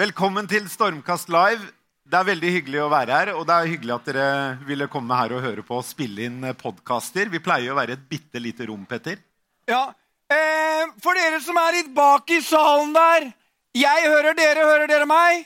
[0.00, 1.66] Velkommen til Stormkast live.
[2.08, 4.28] Det er veldig hyggelig å være her, og det er hyggelig at dere
[4.64, 7.28] ville komme her og høre på og spille inn podkaster.
[7.28, 9.18] Vi pleier å være et bitte lite rom, Petter.
[9.68, 9.90] Ja.
[10.30, 13.26] Eh, for dere som er litt bak i salen der
[13.76, 15.44] Jeg hører dere, hører dere meg?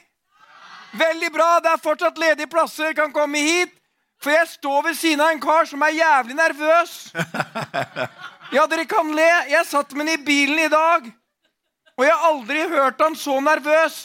[1.02, 1.50] Veldig bra.
[1.64, 2.94] Det er fortsatt ledige plasser.
[2.94, 3.74] Kan komme hit.
[4.22, 6.96] For jeg står ved siden av en kar som er jævlig nervøs.
[8.54, 9.30] Ja, dere kan le.
[9.50, 11.06] Jeg satt med ham i bilen i dag,
[11.96, 13.96] og jeg har aldri hørt han så nervøs.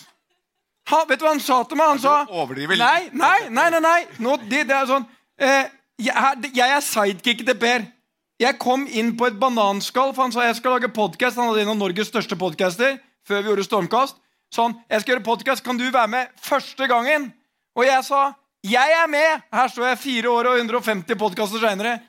[0.90, 1.92] Ha, vet du hva han sa til meg?
[1.94, 2.16] Han sa.
[2.82, 3.70] Nei, nei, nei.
[3.76, 4.00] nei, nei.
[4.24, 5.06] Nå, det, det er sånn
[5.38, 7.86] eh, jeg, jeg er sidekick til Per.
[8.40, 11.38] Jeg kom inn på et bananskall, for han sa jeg skal lage podcast.
[11.38, 14.20] Han hadde en av Norges største podcaster før vi gjorde Stormkast.
[14.56, 17.28] Sånn, jeg skal gjøre podcast, kan du være med første gangen?
[17.78, 18.30] Og jeg sa
[18.66, 19.44] jeg er med.
[19.54, 22.00] Her står jeg fire år og 150 podkaster seinere.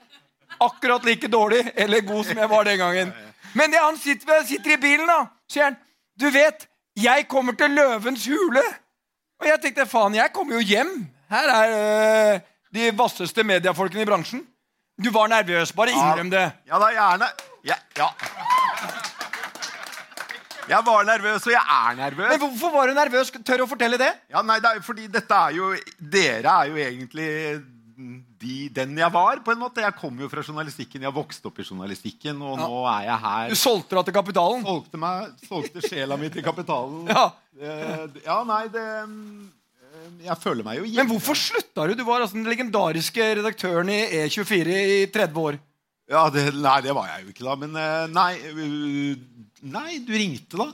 [0.60, 3.12] Akkurat like dårlig eller god som jeg var den gangen.
[3.54, 5.78] Men det han sitter, sitter i bilen, da, sier han
[6.20, 8.62] Du vet, jeg kommer til Løvens hule.
[9.40, 11.06] Og jeg tenkte faen, jeg kommer jo hjem.
[11.30, 11.76] Her er
[12.34, 12.40] øh,
[12.74, 14.42] de vasseste mediefolkene i bransjen.
[15.04, 15.72] Du var nervøs.
[15.72, 16.50] Bare innrøm det.
[16.68, 17.30] Ja da, gjerne.
[17.64, 18.08] Ja, ja.
[20.70, 22.28] Jeg var nervøs, og jeg er nervøs.
[22.30, 23.32] Men hvorfor var du nervøs?
[23.46, 24.10] Tør å fortelle det?
[24.30, 27.30] Ja, nei, det er fordi dette er jo Dere er jo egentlig
[28.40, 29.82] de, den jeg var, på en måte.
[29.84, 31.04] Jeg kom jo fra journalistikken.
[31.06, 33.52] Jeg vokste opp i journalistikken, og nå er jeg her.
[33.52, 34.64] Du solgte deg til kapitalen.
[34.66, 37.06] Solgte, meg, solgte sjela mi til kapitalen.
[37.10, 37.26] Ja.
[37.60, 41.02] Eh, ja, nei, det eh, Jeg føler meg jo hjemme.
[41.02, 41.96] Men hvorfor slutta du?
[41.98, 45.58] Du var altså den legendariske redaktøren i E24 i 30 år.
[46.10, 47.56] Ja, det, nei, det var jeg jo ikke da.
[47.60, 48.30] Men eh, nei
[49.60, 50.70] Nei, du ringte, da.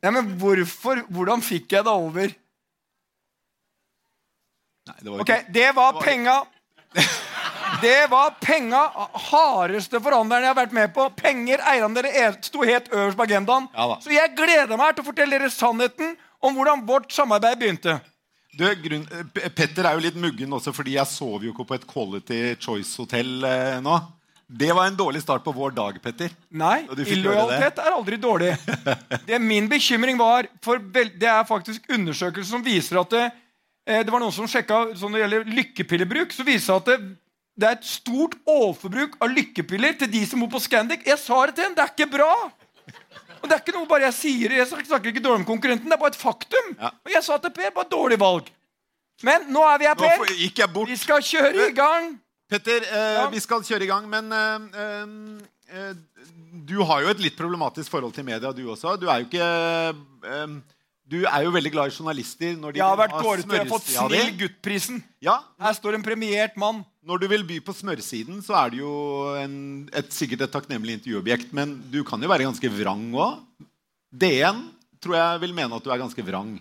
[0.00, 1.02] Ja, men hvorfor?
[1.12, 2.32] Hvordan fikk jeg det over?
[4.90, 6.36] Nei, det var Ok, det var var- penga.
[7.80, 8.82] Det var penga.
[9.30, 11.06] Hardeste forhandleren jeg har vært med på.
[11.16, 13.68] Penger, eiendeler, sto helt øverst på agendaen.
[13.76, 13.96] Ja.
[14.02, 18.00] Så jeg gleder meg til å fortelle dere sannheten om hvordan vårt samarbeid begynte.
[18.58, 19.04] Du, grunn,
[19.54, 23.44] Petter er jo litt muggen også fordi jeg sov jo ikke på et Quality Choice-hotell
[23.46, 24.00] eh, nå.
[24.50, 26.32] Det var en dårlig start på vår dag, Petter.
[26.58, 28.56] Nei, illojalitet er aldri dårlig.
[29.28, 33.28] Det Min bekymring var for Det er faktisk undersøkelser som viser at det,
[33.90, 37.16] det var noen som sjekka sånn det gjelder lykkepillebruk, så viser det at det,
[37.60, 41.02] det er et stort overforbruk av lykkepiller til de som bor på Scandic.
[41.08, 42.30] Jeg sa det til en, Det er ikke bra.
[43.40, 44.52] Og det er ikke noe bare jeg sier.
[44.52, 45.88] Jeg snakker ikke dårlig om konkurrenten.
[45.88, 46.72] Det er bare et faktum.
[46.78, 46.90] Ja.
[47.06, 48.50] Og jeg sa til Per bare dårlig valg.
[49.24, 50.34] Men nå er vi her, Per.
[50.38, 50.88] gikk jeg bort.
[50.88, 52.12] Vi skal kjøre i gang.
[52.50, 53.28] Petter, eh, Ja.
[53.30, 55.94] vi skal kjøre i gang, men eh, eh, eh,
[56.66, 58.96] du har jo et litt problematisk forhold til media, du også.
[59.00, 59.50] Du er jo ikke
[60.26, 60.48] eh,
[61.10, 62.54] Du er jo veldig glad i journalister.
[62.54, 63.94] Når de Jeg har vært dårlig til å di.
[63.96, 65.00] Snill gutt-prisen.
[65.24, 66.84] Ja, Her står en premiert mann.
[67.02, 68.92] Når du vil by på smørsiden, så er det jo
[69.40, 69.54] en,
[69.96, 71.50] et, sikkert et takknemlig intervjuobjekt.
[71.56, 73.40] Men du kan jo være ganske vrang òg.
[74.10, 74.62] DN
[75.02, 76.58] tror jeg vil mene at du er ganske vrang.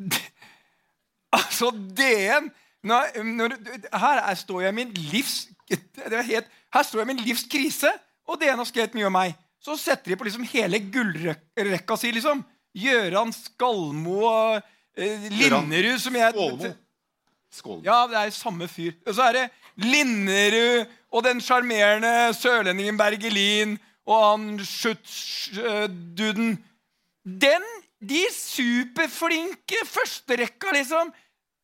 [1.36, 2.46] Altså, DN
[2.86, 3.54] når, når,
[3.90, 5.34] Her er, står jeg i min livs
[5.68, 7.90] det er helt, Her står jeg i min livs krise,
[8.24, 9.34] og DN har skrevet mye om meg.
[9.60, 12.44] Så setter de på liksom hele gullrekka si, liksom.
[12.76, 14.58] Gjøran Skalmo og
[14.96, 16.72] eh, Linnerud, som jeg Skålmo.
[17.56, 17.82] Skålmo.
[17.86, 18.92] Ja, det er samme fyr.
[19.06, 19.44] Og så er det
[19.80, 23.76] Linnerud og den sjarmerende sørlendingen Bergelin
[24.06, 26.56] og han Schutz-duden.
[27.26, 27.64] Den,
[28.00, 31.10] de superflinke førsterekka, liksom,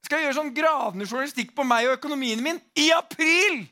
[0.02, 3.62] skal gjøre sånn gravende journalistikk på meg og økonomien min i april!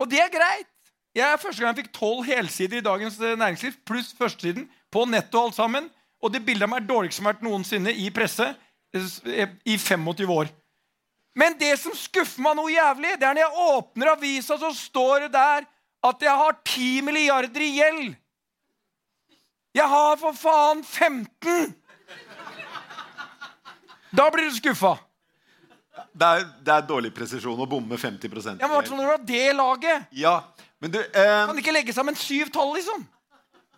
[0.00, 0.68] Og det er greit.
[1.16, 5.06] Jeg er første gang jeg fikk tolv helsider i Dagens eh, Næringsliv, pluss førstesiden, på
[5.08, 5.88] netto alt sammen.
[6.20, 8.50] Og det bildet av meg er dårligst som har vært noensinne i presse
[8.94, 10.50] eh, i 25 år.
[11.38, 15.26] Men det som skuffer meg noe jævlig, det er når jeg åpner avisa, så står
[15.26, 15.68] det der
[16.10, 18.16] at jeg har 10 milliarder i gjeld.
[19.76, 21.76] Jeg har for faen 15!
[24.10, 24.96] Da blir du skuffa.
[26.10, 29.44] Det, er, det er dårlig presisjon å bomme 50 Ja, men når du har det
[29.54, 30.08] laget.
[30.10, 30.34] Ja,
[30.82, 33.04] men du eh, Kan ikke legge sammen syv tall, liksom.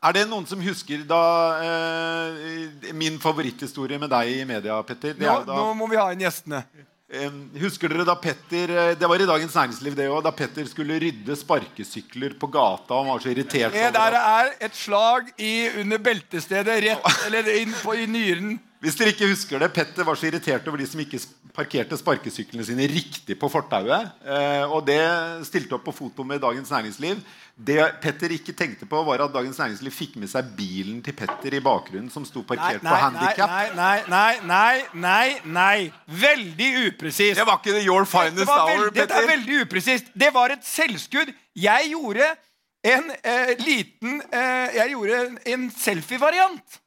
[0.02, 1.18] Er det noen som husker da
[1.62, 5.14] eh, min favoritthistorie med deg i media, Petter?
[5.14, 6.64] Det Nå, da, nå må vi ha inn gjestene.
[7.12, 7.30] eh,
[7.62, 10.24] husker dere da Petter eh, Det var i Dagens Næringsliv, det òg.
[10.26, 12.96] Da Petter skulle rydde sparkesykler på gata.
[12.96, 13.76] Og han var så irritert.
[13.76, 15.54] Det der er et slag i
[15.84, 18.56] under beltestedet rett Eller inn på, i nyren.
[18.82, 21.20] Hvis dere ikke husker det, Petter var så irritert over de som ikke
[21.54, 24.08] parkerte sparkesyklene sine riktig på fortauet.
[24.26, 24.98] Eh, og det
[25.46, 27.20] stilte opp på foto med Dagens Næringsliv.
[27.54, 31.54] Det Petter ikke tenkte på, var at Dagens Næringsliv fikk med seg bilen til Petter
[31.54, 33.54] i bakgrunnen, som sto parkert nei, på nei, handikap.
[33.54, 35.78] nei, nei, nei, nei, nei.
[36.26, 37.38] Veldig upresist.
[37.38, 38.98] Det var ikke the your finest hour, Petter.
[38.98, 40.10] dette er veldig upresist.
[40.18, 41.30] Det var et selvskudd.
[41.54, 42.34] Jeg gjorde
[42.82, 46.81] en eh, liten eh, Jeg gjorde en selfie-variant.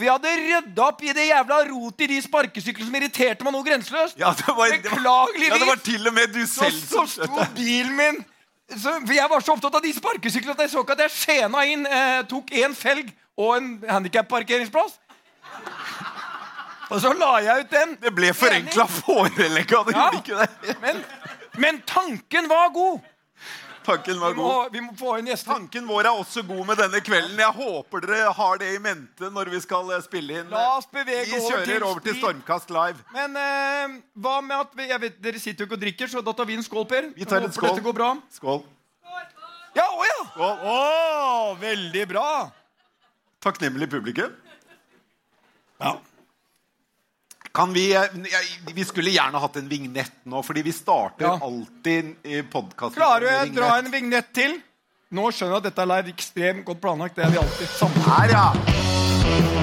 [0.00, 3.52] For jeg hadde rydda opp i det jævla rotet i de sparkesyklene som irriterte meg
[3.52, 4.16] noe grenseløst.
[4.16, 5.50] Ja, det var, det var, Beklageligvis.
[5.52, 8.22] ja, det var til og med du Så, selv så som sto bilen min
[8.70, 11.12] så, For jeg var så opptatt av de sparkesyklene at jeg så ikke at jeg
[11.18, 14.96] skjena inn eh, tok én felg og en handikapparkeringsplass.
[16.90, 17.92] Og så la jeg ut den.
[18.02, 20.08] Det ble forenkla forelegg av det, Ja.
[20.16, 20.76] ikke det?
[20.82, 21.02] Men,
[21.62, 22.98] men tanken var god.
[23.84, 25.54] Tanken var Vi må, vi må få inn gjester.
[25.54, 27.38] Tanken vår er også god med denne kvelden.
[27.40, 30.50] Jeg håper dere har det i mente når vi skal eh, spille inn.
[30.52, 32.18] La oss bevege Vi over kjører til over til.
[32.20, 33.06] Stormkast live.
[33.16, 36.22] Men eh, hva med at vi, jeg vet, Dere sitter jo ikke og drikker, så
[36.24, 37.10] da tar vi en skål, Per.
[37.16, 37.70] Vi tar en skål.
[37.70, 38.12] Dette går bra.
[38.36, 38.62] Skål.
[39.78, 40.20] Ja, å ja!
[40.34, 40.62] Skål.
[40.74, 40.76] Å,
[41.60, 42.28] veldig bra.
[43.40, 44.36] Takknemlig publikum.
[45.80, 45.96] Ja.
[47.52, 48.02] Kan vi, eh,
[48.74, 51.38] vi skulle gjerne hatt en vignett nå, fordi vi starter Ja.
[51.42, 54.60] alltid i podkasten Klarer du å dra en vignett til?
[55.10, 57.16] Nå skjønner jeg at dette er ekstremt godt planlagt.
[57.16, 58.02] Det er vi alltid sammen.
[58.06, 59.60] Her, ja.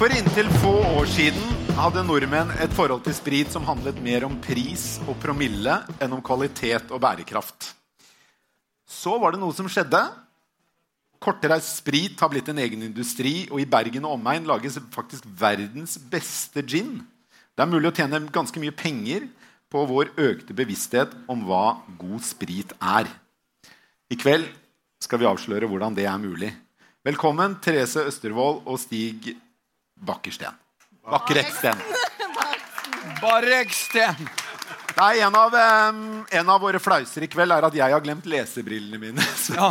[0.00, 4.38] For inntil få år siden hadde nordmenn et forhold til sprit som handlet mer om
[4.40, 7.74] pris og promille enn om kvalitet og bærekraft.
[8.90, 10.00] Så var det noe som skjedde.
[11.20, 15.98] Kortreist sprit har blitt en egen industri, og i Bergen og omegn lages faktisk verdens
[16.10, 16.96] beste gin.
[17.54, 19.28] Det er mulig å tjene ganske mye penger
[19.70, 23.06] på vår økte bevissthet om hva god sprit er.
[24.10, 24.48] I kveld
[25.00, 26.50] skal vi avsløre hvordan det er mulig.
[27.06, 29.34] Velkommen, Therese Østervold og Stig
[29.94, 30.56] Bakkersten.
[31.06, 31.78] Bakkereksten.
[33.20, 34.39] Barreksten.
[35.00, 39.00] Nei, en av, en av våre flauser i kveld er at jeg har glemt lesebrillene
[39.00, 39.24] mine.
[39.44, 39.70] Så Ja.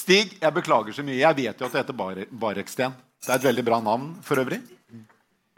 [0.00, 1.18] Stig, jeg beklager så mye.
[1.20, 2.94] Jeg vet jo at det heter Bar Bareksten.
[3.20, 4.60] Det er et veldig bra navn for øvrig.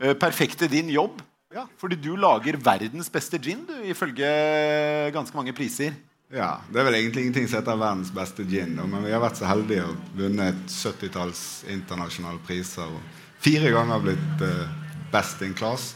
[0.02, 1.20] Eh, Perfekt til din jobb.
[1.54, 1.66] Ja.
[1.78, 4.26] Fordi du lager verdens beste gin, du, ifølge
[5.14, 5.94] ganske mange priser.
[6.32, 9.36] Ja, Det er vel egentlig ingenting som heter verdens beste gin, men vi har vært
[9.38, 12.88] så heldige og vunnet 70-talls internasjonale priser.
[12.88, 14.76] Og fire ganger blitt eh,
[15.12, 15.92] best in class.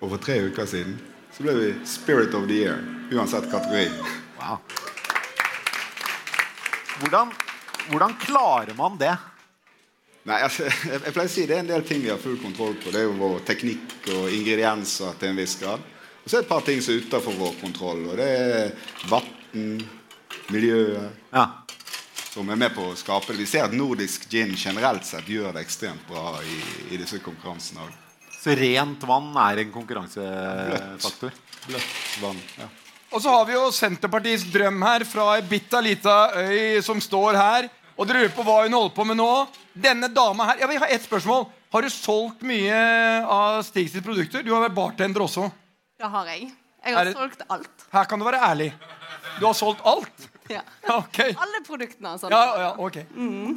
[0.00, 0.94] Og for tre uker siden
[1.40, 2.82] så ble vi Spirit of the Year,
[3.12, 3.88] uansett kategori.
[4.38, 4.58] Wow.
[7.00, 7.30] Hvordan,
[7.88, 9.14] hvordan klarer man det?
[10.28, 12.36] Nei, altså, jeg, jeg pleier å si Det er en del ting vi har full
[12.42, 12.92] kontroll på.
[12.92, 15.80] Det er jo vår teknikk og ingredienser til en viss grad.
[16.20, 18.04] Og så er det et par ting som er utenfor vår kontroll.
[18.12, 19.80] Og det er vann,
[20.52, 21.46] miljøet, Ja.
[22.34, 23.40] som er med på å skape det.
[23.40, 26.60] Vi ser at nordisk gin generelt sett gjør det ekstremt bra i,
[26.92, 27.88] i disse konkurransene.
[27.88, 28.09] også.
[28.40, 31.34] Så rent vann er en konkurransefaktor.
[31.66, 32.38] Bløtt vann.
[32.58, 32.68] Ja.
[33.10, 37.36] Og så har vi jo Senterpartiets drøm her fra ei bitte lita øy som står
[37.36, 37.68] her.
[37.98, 39.30] Og dere lurer på hva hun holder på med nå.
[39.76, 41.44] Denne dama her, ja, Vi har ett spørsmål.
[41.70, 42.78] Har du solgt mye
[43.28, 44.42] av Stig sitt produkter?
[44.42, 45.50] Du har vært bartender også.
[46.00, 46.48] Det har jeg.
[46.86, 47.86] Jeg har det- solgt alt.
[47.92, 48.72] Her kan du være ærlig.
[49.38, 50.28] Du har solgt alt?
[50.50, 50.62] Ja.
[50.90, 51.18] Ok.
[51.36, 52.08] Alle produktene.
[52.16, 52.30] Altså.
[52.30, 52.96] Ja, ja, ok.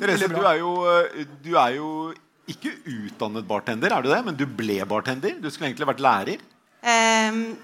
[0.02, 2.14] Therese, du er, jo, eh, du er jo
[2.50, 4.22] ikke utdannet bartender, er du det?
[4.26, 5.38] Men du ble bartender?
[5.40, 6.44] Du skulle egentlig vært lærer?
[6.84, 7.56] Um,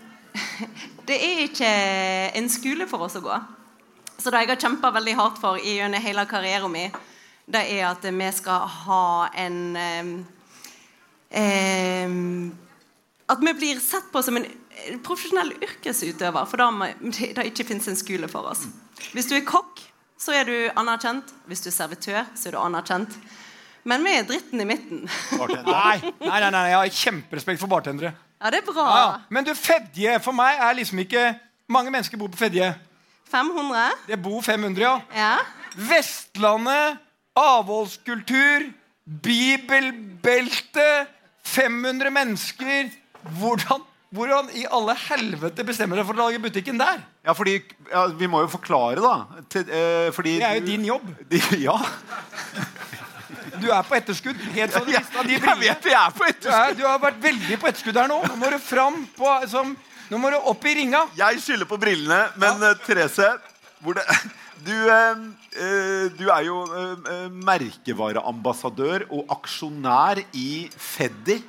[1.10, 1.72] det er ikke
[2.40, 3.40] en skole for oss å gå.
[4.20, 6.96] Så det jeg har kjempa veldig hardt for i gjennom hele karrieren min,
[7.50, 9.04] det er at vi skal ha
[9.42, 10.10] en um,
[11.34, 12.50] um,
[13.30, 14.48] At vi blir sett på som en
[15.06, 16.94] profesjonell yrkesutøver, for det
[17.38, 18.68] det ikke fins en skole for oss.
[19.12, 19.82] Hvis du er kokk,
[20.20, 21.32] så er du anerkjent.
[21.48, 23.16] Hvis du er servitør, så er du anerkjent.
[23.90, 25.00] Men vi er dritten i midten.
[25.34, 28.12] Nei, nei, nei, nei, jeg har kjemperespekt for bartendere.
[28.40, 28.84] Ja, det er bra.
[28.86, 29.16] Ja, ja.
[29.34, 31.24] Men du, Fedje for meg er liksom ikke
[31.70, 32.72] Mange mennesker bor på Fedje.
[33.30, 33.92] 500?
[34.10, 34.94] Det bor 500, ja.
[35.14, 35.36] Ja.
[35.90, 36.98] Vestlandet,
[37.38, 38.64] avholdskultur,
[39.22, 40.88] bibelbelte,
[41.46, 42.90] 500 mennesker.
[43.38, 43.84] Hvordan,
[44.18, 47.04] hvordan i alle helvete bestemmer dere for å lage butikken der?
[47.26, 47.60] Ja, fordi
[47.92, 49.42] ja, Vi må jo forklare, da.
[49.50, 51.06] Til, eh, fordi Det er jo du- din jobb.
[51.30, 51.78] De- Ja.
[53.62, 54.40] Du er på etterskudd.
[54.56, 57.22] Helt sånn ja, ja, de jeg vet jeg er på Du, er, du har vært
[57.24, 58.22] veldig på etterskudd her nå.
[58.28, 59.76] Nå må du fram på som,
[60.10, 61.06] Nå må du opp i ringa.
[61.20, 63.30] Jeg skylder på brillene, men eh, Therese
[63.84, 64.04] hvor det,
[64.68, 65.22] du, eh,
[65.56, 71.40] eh, du er jo eh, merkevareambassadør og aksjonær i Feddi,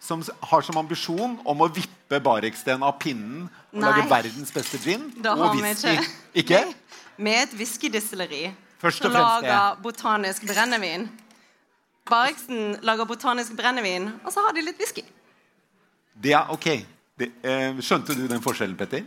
[0.00, 0.22] som
[0.52, 3.90] har som ambisjon om å vippe Bareksten av pinnen og Nei.
[3.90, 5.92] lage verdens beste gin da og whisky.
[6.32, 6.40] ikke.
[6.42, 6.62] Ikke?
[7.20, 8.48] Med et whiskydistilleri
[8.80, 11.04] som lager botanisk brennevin.
[12.08, 15.04] Bariksen lager botanisk brennevin, og så har de litt whisky.
[16.20, 16.68] Det er ok.
[17.20, 19.04] Det, eh, skjønte du den forskjellen, Petter?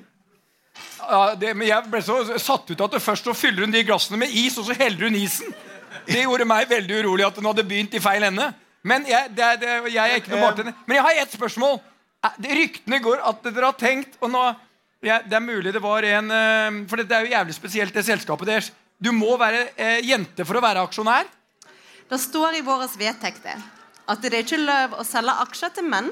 [1.03, 3.83] Ja, det, men Jeg ble så satt ut at det først så fyller hun de
[3.85, 5.53] glassene med is, og så heller hun isen.
[6.07, 8.49] Det gjorde meg veldig urolig at hun hadde begynt i feil ende.
[8.83, 10.75] Men jeg, det, det, jeg er ikke noe bartender.
[10.87, 11.77] Men jeg har ett spørsmål.
[12.23, 14.43] Eh, Ryktene går at dere har tenkt og nå,
[15.03, 18.05] ja, Det er mulig det var en eh, For det er jo jævlig spesielt, det
[18.07, 18.71] selskapet deres.
[19.03, 21.27] Du må være eh, jente for å være aksjonær.
[22.09, 23.61] Det står i våre vedtekter
[24.11, 26.09] at det er ikke lov å selge aksjer til menn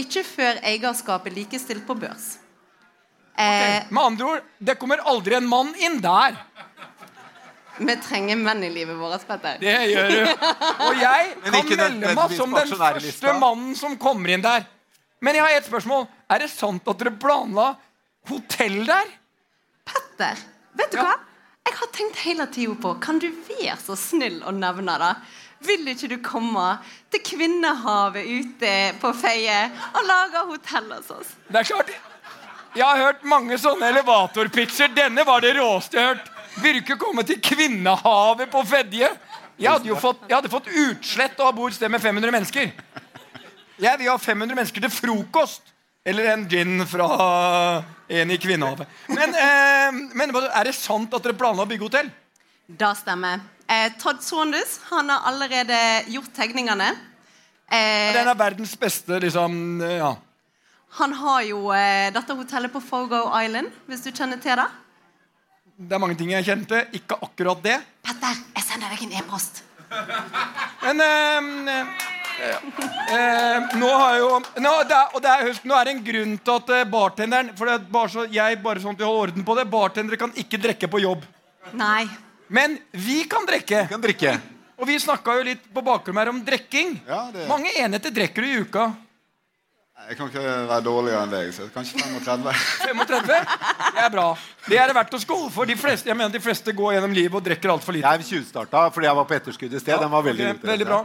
[0.00, 2.36] ikke før eierskapet er likestilt på børs.
[3.38, 6.36] Eh, Med andre ord, det kommer aldri en mann inn der.
[7.78, 9.56] vi trenger menn i livet vårt, Petter.
[9.62, 10.46] Det gjør du.
[10.86, 14.66] Og jeg kan melde meg som den første mannen som kommer inn der.
[15.20, 16.06] Men jeg har et spørsmål.
[16.30, 17.70] Er det sant at dere planla
[18.28, 19.08] hotell der?
[19.86, 20.36] Petter,
[20.76, 21.04] vet du Ja.
[21.08, 21.16] hva?
[21.68, 25.14] Jeg har tenkt hele tida på Kan du være så snill å nevne det?
[25.68, 26.66] Vil ikke du komme
[27.12, 29.58] til Kvinnehavet ute på Feie
[29.90, 31.34] og lage hotell hos oss?
[31.52, 31.90] Det er klart.
[32.72, 34.94] Jeg har hørt mange sånne elevatorpitcher.
[34.96, 36.30] Denne var det råeste jeg har hørt.
[36.80, 39.10] Ikke komme til Kvinnehavet på Fedje?
[39.60, 42.32] Jeg hadde jo fått, jeg hadde fått utslett av å bo et sted med 500
[42.32, 42.72] mennesker.
[43.80, 45.60] Jeg vil ha 500 mennesker til frokost.
[46.04, 47.06] Eller en gin fra
[48.08, 48.88] en i Kvinnehavet.
[49.08, 52.08] Men, eh, men er det sant at dere planla å bygge hotell?
[52.66, 53.40] Det stemmer.
[53.68, 55.76] Eh, Todd Saunders han har allerede
[56.10, 56.88] gjort tegningene.
[57.70, 59.80] Eh, Den er verdens beste, liksom.
[59.82, 60.16] eh, Ja.
[60.98, 64.66] han har jo eh, dette hotellet på Fogo Island, hvis du kjenner til det.
[65.78, 66.80] Det er mange ting jeg kjente.
[66.92, 67.78] Ikke akkurat det.
[68.02, 69.62] Petter, jeg sender deg en e-post.
[70.82, 71.68] Men
[72.40, 74.30] eh, nå har jo
[74.62, 76.86] nå, det er, Og det er, husk, nå er det en grunn til at eh,
[76.88, 79.66] bartenderen For det er bare så, jeg bare sånn at vi holder orden på det
[79.72, 81.26] Bartendere kan ikke drikke på jobb.
[81.76, 82.06] Nei.
[82.50, 83.84] Men vi kan drikke.
[83.86, 84.32] Vi kan drikke.
[84.80, 86.96] Og vi snakka jo litt på bakrommet her om drikking.
[87.06, 88.90] Ja, det- Mange enheter drikker du i uka.
[90.08, 92.46] Jeg kan ikke være dårligere enn deg, så kanskje 35.
[92.88, 93.50] 35?
[93.94, 94.24] Det er bra.
[94.64, 95.68] Det er det verdt å skåle for.
[95.68, 98.08] De fleste, jeg mener de fleste går gjennom livet og drikker altfor lite.
[98.16, 100.00] Jeg tjuvstarta fordi jeg var på etterskudd i sted.
[100.00, 101.02] Den var veldig, okay, veldig bra.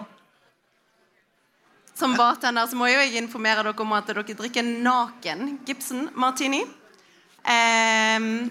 [1.96, 6.62] Som bartender så må jo jeg informere dere om at dere drikker naken Gibson Martini.
[7.48, 8.50] Ehm,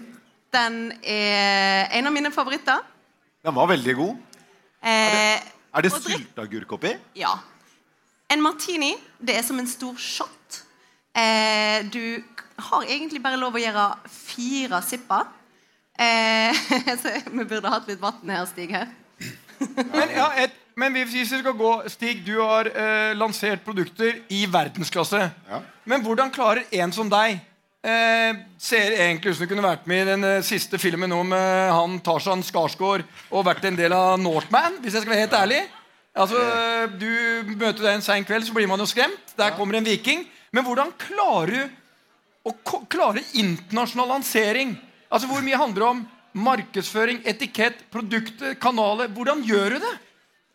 [0.55, 2.81] den er en av mine favoritter.
[3.45, 4.15] Den var veldig god.
[4.81, 5.37] Eh,
[5.75, 6.95] Er det og drikk- sylteagurk oppi?
[7.15, 7.35] Ja.
[8.29, 10.61] En martini det er som en stor shot.
[11.15, 12.23] Eh, du
[12.57, 15.27] har egentlig bare lov å gjøre fire sipper.
[15.99, 16.53] Eh,
[17.01, 18.71] så vi burde hatt litt vann her, Stig.
[18.73, 18.89] her.
[19.59, 24.43] Men, ja, et, men hvis vi skal gå Stig, du har eh, lansert produkter i
[24.51, 25.21] verdensklasse.
[25.49, 25.59] Ja.
[25.87, 27.37] Men hvordan klarer en som deg
[27.85, 31.21] eh, Ser egentlig ut som du kunne vært med i den eh, siste filmen nå
[31.29, 35.39] med han Tarzan Skarsgård og vært en del av Northman, hvis jeg skal være helt
[35.39, 35.61] ærlig.
[36.15, 36.39] Altså,
[36.95, 37.09] Du
[37.55, 39.33] møter deg en sein kveld, så blir man jo skremt.
[39.35, 40.23] Der kommer en viking.
[40.55, 42.53] Men hvordan klarer du å
[42.91, 44.75] klare internasjonal lansering?
[45.09, 46.03] Altså, Hvor mye handler det om
[46.45, 49.11] markedsføring, etikett, produkter, kanaler?
[49.11, 49.93] Hvordan gjør du det?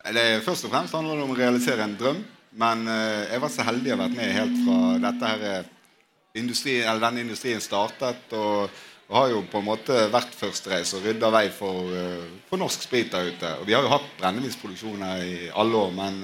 [0.09, 2.21] Det Først og fremst handler det om å realisere en drøm.
[2.59, 5.67] Men eh, jeg var så heldig å ha vært med helt fra her eh,
[6.41, 8.23] industri, denne industrien startet.
[8.35, 8.79] Og,
[9.11, 12.87] og har jo på en måte vært førstereis og rydda vei for, eh, for norsk
[12.87, 13.51] sprit der ute.
[13.61, 16.17] Og vi har jo hatt brennevinsproduksjon her i alle år, men,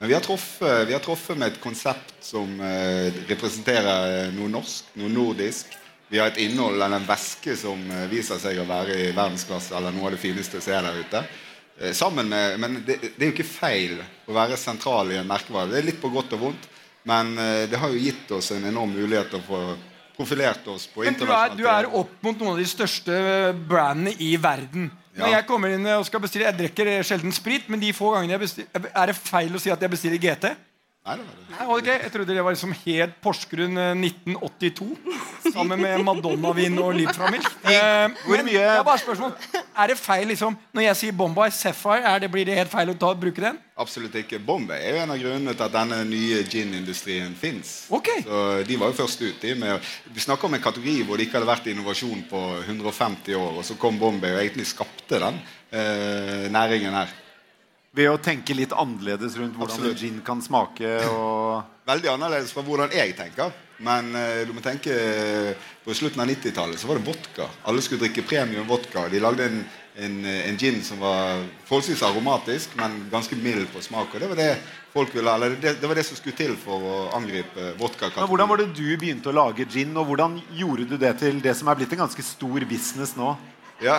[0.00, 2.58] men vi, har truffet, vi har truffet med et konsept som
[3.30, 5.78] representerer noe norsk, noe nordisk.
[6.12, 9.94] Vi har et innhold eller en væske som viser seg å være i verdensklasse eller
[9.94, 11.24] noe av det fineste som er der ute.
[11.82, 13.98] Eh, Sammen med, men det, det er jo ikke feil
[14.28, 15.72] å være sentral i en merkevare.
[15.72, 16.68] Det er litt på godt og vondt,
[17.10, 19.62] men eh, det har jo gitt oss en enorm mulighet til å få
[20.16, 23.14] profilert oss på Men du er, du er opp mot noen av de største
[23.68, 24.90] brandene i verden.
[25.16, 28.32] Når jeg kommer inn og skal bestille Jeg drikker sjelden sprit, men de få gangene
[28.32, 30.54] jeg bestiller Er det feil å si at jeg bestiller GT?
[31.02, 31.46] Nei, det var det.
[31.50, 34.86] Nei, ok, Jeg trodde det var liksom helt Porsgrunn eh, 1982.
[35.52, 37.42] Sammen med Madonna-vin og Liebframmel.
[37.66, 39.32] Eh, Hvor mye- har bare spørsmål
[39.82, 42.92] Er det feil liksom Når jeg sier Bombay Sapphire, er det, blir det helt feil
[42.92, 43.58] å ta, bruke den?
[43.82, 44.38] Absolutt ikke.
[44.46, 47.72] Bombay er jo en av grunnene til at denne nye gin-industrien fins.
[47.90, 48.22] Okay.
[48.22, 49.42] Så De var jo først ut.
[49.58, 53.58] Med, vi snakker om en kategori hvor det ikke hadde vært innovasjon på 150 år,
[53.58, 55.40] og så kom Bombay og egentlig skapte den
[55.72, 57.10] eh, næringen her.
[57.92, 60.00] Ved å tenke litt annerledes rundt hvordan Absolutt.
[60.00, 60.94] gin kan smake.
[61.12, 61.60] og...
[61.84, 63.52] Veldig annerledes fra hvordan jeg tenker.
[63.82, 67.48] Men eh, du må tenke eh, på slutten av 90-tallet så var det vodka.
[67.68, 69.08] Alle skulle drikke premium vodka.
[69.12, 69.58] De lagde en,
[70.06, 74.14] en, eh, en gin som var forholdsvis aromatisk, men ganske mild på smak.
[74.14, 74.50] Og det var det
[74.94, 78.12] folk ville, det, det var det som skulle til for å angripe vodka.
[78.16, 81.44] Men hvordan var det du begynte å lage gin, og hvordan gjorde du det til
[81.44, 83.34] det som er blitt en ganske stor business nå?
[83.82, 83.96] Ja,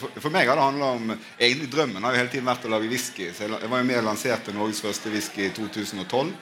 [0.00, 2.72] for, for meg har det handla om Egentlig drømmen har jo hele tiden vært å
[2.72, 3.28] lage whisky.
[3.30, 6.32] Så jeg, var jo med og lanserte Norges første whisky i 2012.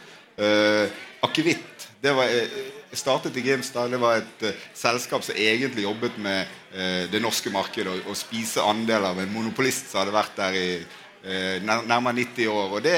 [0.40, 1.88] Eh, Akevitt.
[2.00, 2.49] Det var, eh,
[2.90, 3.90] jeg startet i Grimstad.
[3.92, 8.16] Det var et uh, selskap som egentlig jobbet med uh, det norske markedet og, og
[8.16, 12.73] spise andeler av en monopolist som hadde vært der i uh, nærmere 90 år.
[12.78, 12.97] Og det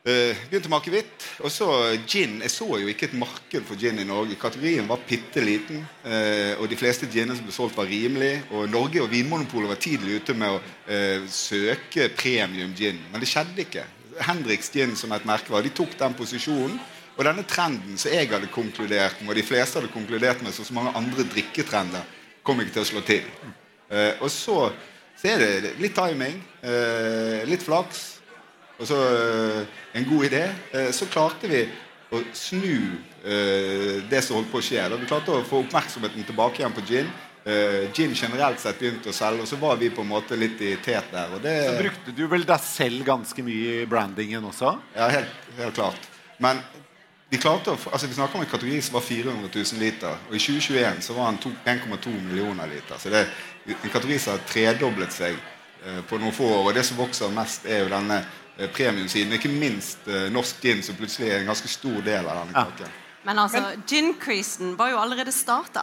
[0.00, 1.24] Eh, begynte med akevitt.
[1.44, 1.66] Og så
[2.08, 2.38] gin.
[2.40, 4.38] Jeg så jo ikke et marked for gin i Norge.
[4.40, 5.82] Kategorien var bitte liten.
[6.04, 8.38] Uh, og de fleste ginene som ble solgt, var rimelig.
[8.48, 12.96] Og Norge og Vinmonopolet var tidlig ute med å uh, søke premium gin.
[13.12, 13.84] Men det skjedde ikke.
[14.24, 16.78] Hendrix Gin som et merkevare, de tok den posisjonen.
[17.18, 20.64] Og denne trenden som jeg hadde konkludert med, og de fleste hadde konkludert med, så
[20.64, 22.06] så mange andre drikketrender,
[22.46, 23.26] kom ikke til å slå til.
[24.22, 24.56] Og så,
[25.20, 26.38] så er det litt timing,
[27.50, 28.19] litt flaks.
[28.80, 29.62] Og så eh,
[30.00, 30.44] en god idé.
[30.72, 31.64] Eh, så klarte vi
[32.10, 32.76] å snu
[33.22, 34.86] eh, det som holdt på å skje.
[34.88, 37.10] Da vi klarte å få oppmerksomheten tilbake igjen på gin.
[37.96, 40.74] Gin generelt sett begynte å selge, og så var vi på en måte litt i
[40.84, 41.30] tet der.
[41.32, 44.74] Og det, Så brukte du vel deg selv ganske mye i brandingen også?
[44.92, 46.04] ja, helt, helt klart.
[46.36, 46.60] Men
[47.30, 50.20] de klarte å, altså vi snakker om en kategori som var 400 000 liter.
[50.28, 53.00] Og i 2021 så var den 1,2 millioner liter.
[53.00, 56.68] Så det er en kategori som har tredoblet seg eh, på noen få år.
[56.68, 58.20] Og det som vokser mest, er jo denne
[58.68, 59.32] premiumsiden.
[59.32, 62.64] Ikke minst eh, norsk gin, som plutselig er en ganske stor del av denne Ja.
[62.64, 62.90] kaken.
[63.24, 65.82] Men altså, gin-creasen var jo allerede starta.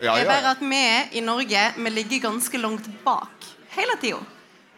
[0.00, 3.44] Ja, Det er ja, bare at vi i Norge vi ligger ganske langt bak
[3.76, 4.18] hele tida.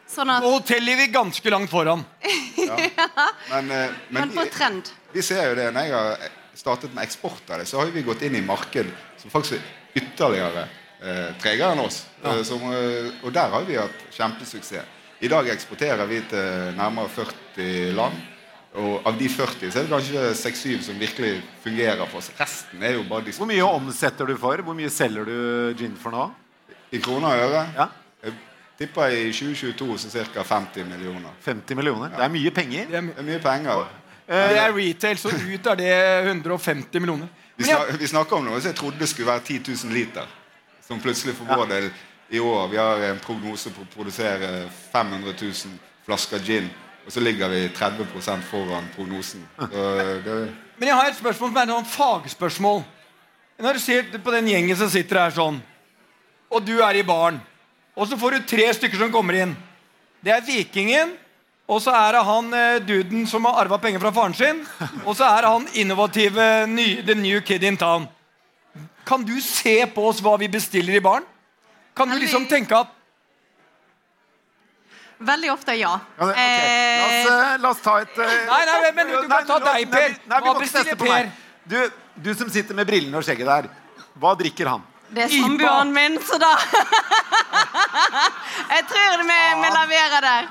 [0.07, 2.05] Sånn at Og hotellet ligger ganske langt foran.
[3.50, 4.90] Men, eh, Men på vi, trend.
[5.12, 8.02] vi ser jo det når jeg har startet med eksport av det, så har vi
[8.02, 8.87] gått inn i marked
[9.19, 10.66] som faktisk er ytterligere
[11.02, 12.05] eh, tregere enn oss.
[12.25, 14.84] Eh, som, eh, og der har vi hatt kjempesuksess.
[15.21, 18.17] I dag eksporterer vi til nærmere 40 land.
[18.76, 22.29] Og av de 40 så er det kanskje 6-7 som virkelig fungerer for oss.
[22.37, 24.61] Resten er jo bare de Hvor mye omsetter du for?
[24.61, 25.37] Hvor mye selger du
[25.79, 26.26] gin for nå?
[26.93, 27.63] i kroner og øre.
[27.75, 27.87] Ja.
[28.25, 28.35] Jeg
[28.79, 30.43] tipper i 2022 så ca.
[30.45, 31.33] 50 millioner.
[31.45, 32.13] 50 millioner?
[32.15, 32.87] Det er mye penger.
[32.91, 33.87] Det er, Det er mye penger.
[34.26, 35.93] det er retail, så ut er det
[36.31, 37.29] 150 millioner.
[37.57, 40.26] Vi, snak, vi snakker om noe som jeg trodde skulle være 10 000 liter.
[40.87, 41.91] Som plutselig for vår del
[42.28, 46.69] i år Vi har en prognose på å produsere 500 000 flasker gin.
[47.06, 49.45] Og så ligger vi 30% foran prognosen.
[49.58, 49.84] Så
[50.25, 50.39] det,
[50.78, 52.82] Men jeg har et spørsmål som er et fagspørsmål.
[53.58, 55.60] Når du ser på den gjengen som sitter her sånn,
[56.50, 57.39] og du er i baren,
[57.97, 59.54] og så får du tre stykker som kommer inn.
[60.21, 61.15] Det er Vikingen,
[61.67, 64.60] og så er det han eh, duden som har arva penger fra faren sin,
[65.06, 68.06] og så er det han innovative ny, the new kid in town.
[69.06, 71.26] Kan du se på oss hva vi bestiller i baren?
[71.97, 72.89] Kan du liksom tenke at
[75.19, 75.95] Veldig ofte ja.
[76.19, 76.37] Ja, okay.
[76.37, 76.43] La,
[77.06, 79.65] oss, Eh, eh, la oss ta et uh, Nei, nei, men du kan ta deg,
[79.73, 80.09] nei, Per.
[80.11, 81.13] vi- Nei, vi må ikke på Per?
[81.15, 81.30] meg.
[81.67, 81.91] Du,
[82.26, 83.69] du som sitter med brillene og skjegget der.
[84.21, 84.82] Hva drikker han?
[85.09, 86.50] det er samboeren min, så da
[88.75, 90.45] Jeg tror vi, vi leverer der.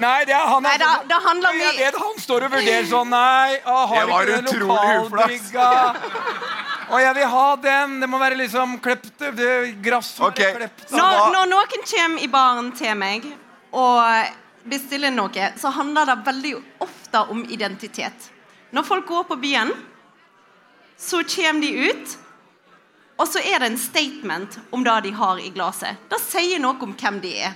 [0.00, 2.86] Nei, det er han Nei, da- det handler Jeg vi- vet han står og vurderer
[2.90, 5.68] sånn Nei, å, har Det var ikke den utrolig lokalbrygga
[6.90, 8.00] Og jeg vil ha den.
[8.02, 9.52] Det må være liksom klept det,
[9.84, 10.38] Gress må Ok.
[10.42, 10.84] være klept.
[10.92, 13.26] Når, når noen kommer i baren til meg
[13.74, 14.34] og
[14.68, 18.30] bestiller noe, så handler det veldig ofte om identitet.
[18.74, 19.72] Når folk går på byen,
[20.98, 22.14] så kommer de ut,
[23.18, 25.98] og så er det en statement om det de har i glasset.
[26.10, 27.52] Det sier noe om hvem de er.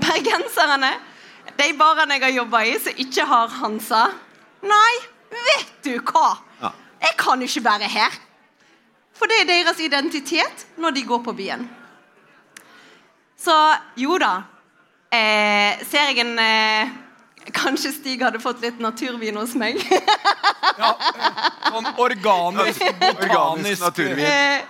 [0.00, 0.92] Bergenserne,
[1.56, 4.06] de barene jeg har jobba i som ikke har Hansa
[4.66, 4.94] Nei,
[5.30, 6.36] vet du hva?
[6.60, 6.70] Ja.
[7.04, 8.14] Jeg kan ikke være her.
[9.16, 11.64] For det er deres identitet når de går på byen.
[13.40, 13.54] Så
[13.96, 14.34] jo da.
[15.12, 16.94] Eh, ser jeg en eh,
[17.54, 19.78] Kanskje Stig hadde fått litt naturvin hos meg.
[20.76, 20.90] Ja,
[21.70, 22.82] sånn organisk,
[23.22, 24.18] Organisk naturvin.
[24.28, 24.64] eh,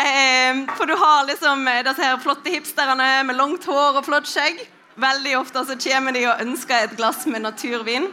[0.00, 4.30] eh, for du har liksom eh, disse her flotte hipsterne med langt hår og flott
[4.30, 4.62] skjegg.
[5.02, 8.06] Veldig ofte så kommer de og ønsker et glass med naturvin.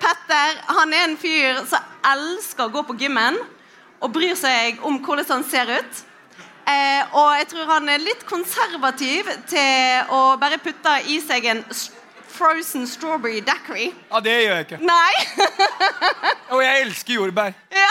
[0.00, 3.36] Petter han er en fyr som elsker å gå på gymmen
[4.00, 6.02] og bryr seg om hvordan han ser ut.
[6.68, 11.62] Eh, og jeg tror han er litt konservativ til å bare putte i seg en
[12.28, 13.88] frozen strawberry daiquiri.
[14.10, 14.80] Ja, det gjør jeg ikke.
[14.84, 15.12] Nei!
[16.54, 17.56] Og jeg elsker jordbær.
[17.74, 17.88] Ja.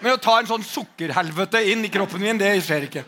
[0.00, 3.04] Men å ta en sånn sukkerhelvete inn i kroppen min, det skjer ikke.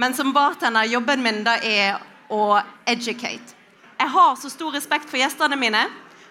[0.00, 1.98] Men som bartender, jobben min da er
[2.30, 3.56] å educate.
[4.00, 5.82] jeg har så stor respekt for gjestene mine.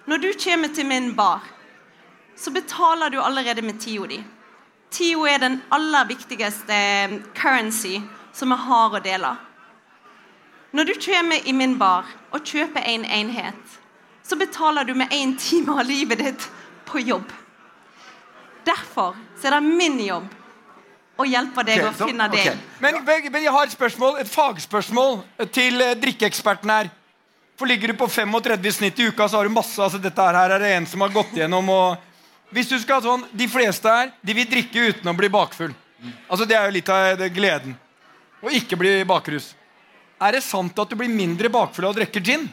[0.10, 1.44] Når du kommer til min bar,
[2.36, 4.24] så betaler du allerede med tida di.
[4.92, 6.78] Tida er den aller viktigste
[7.38, 8.00] currency
[8.34, 9.36] som vi har å dele.
[10.72, 13.78] Når du kommer i min bar og kjøper en enhet,
[14.24, 16.50] så betaler du med én time av livet ditt
[16.86, 17.32] på jobb.
[18.66, 20.28] Derfor er det min jobb
[21.20, 22.52] å hjelpe deg okay, å finne deg.
[22.54, 22.68] ok.
[22.80, 25.18] Men, men jeg har et spørsmål, et fagspørsmål
[25.52, 26.92] til eh, drikkeeksperten her.
[27.60, 30.38] For ligger du på 35 snitt i uka, så har du masse altså Dette her
[30.46, 31.74] er det en som har gått gjennom.
[31.74, 32.09] og
[32.56, 35.74] hvis du skal ha sånn, De fleste her de vil drikke uten å bli bakfull.
[36.30, 37.76] Altså Det er jo litt av det gleden.
[38.40, 39.54] Å ikke bli bakrus.
[40.20, 42.48] Er det sant at du blir mindre bakfull av å drikke gin?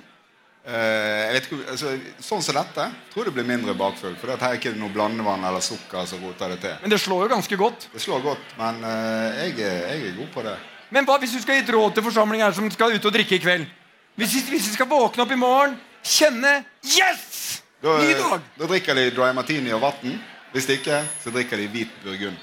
[0.66, 1.90] Uh, jeg vet ikke, altså,
[2.26, 4.16] sånn som dette tror jeg du blir mindre bakfull.
[4.18, 6.74] For her er ikke noe blandevann eller sukker som roter det til.
[6.82, 7.86] Men det slår jo ganske godt.
[7.92, 10.56] Det slår godt, men uh, jeg, jeg er god på det.
[10.94, 13.14] Men hva hvis du skal gi et råd til forsamlingen her som skal ut og
[13.14, 13.70] drikke i kveld?
[14.18, 17.62] Hvis vi, hvis vi skal våkne opp i morgen, kjenne Yes!
[17.82, 18.40] Da, Ny dag!
[18.56, 20.16] da drikker de dry martini og vann.
[20.54, 22.38] Hvis ikke, så drikker de hvit burgund.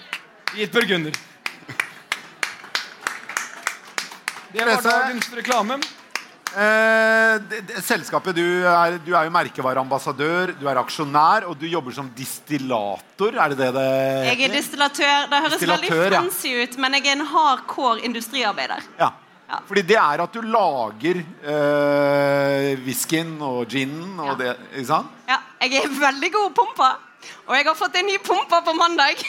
[0.53, 1.15] Hvit burgunder.
[4.53, 5.79] Det var dagens reklame.
[6.53, 11.65] Eh, det, det, selskapet, du er, du er jo merkevareambassadør, du er aksjonær, og du
[11.65, 13.33] jobber som distillator.
[13.33, 13.89] Er det det det
[14.27, 15.27] Jeg er distillatør.
[15.31, 16.67] Det høres veldig fancy ja.
[16.67, 18.85] ut, men jeg er en hardcore industriarbeider.
[19.01, 19.09] Ja.
[19.49, 19.57] Ja.
[19.67, 24.35] Fordi det er at du lager øh, whiskyen og ginen og Ja.
[24.39, 25.07] det, ikke sant?
[25.29, 26.91] Ja, jeg er veldig god pumpa.
[27.47, 29.19] Og jeg har fått en ny pumpe på mandag.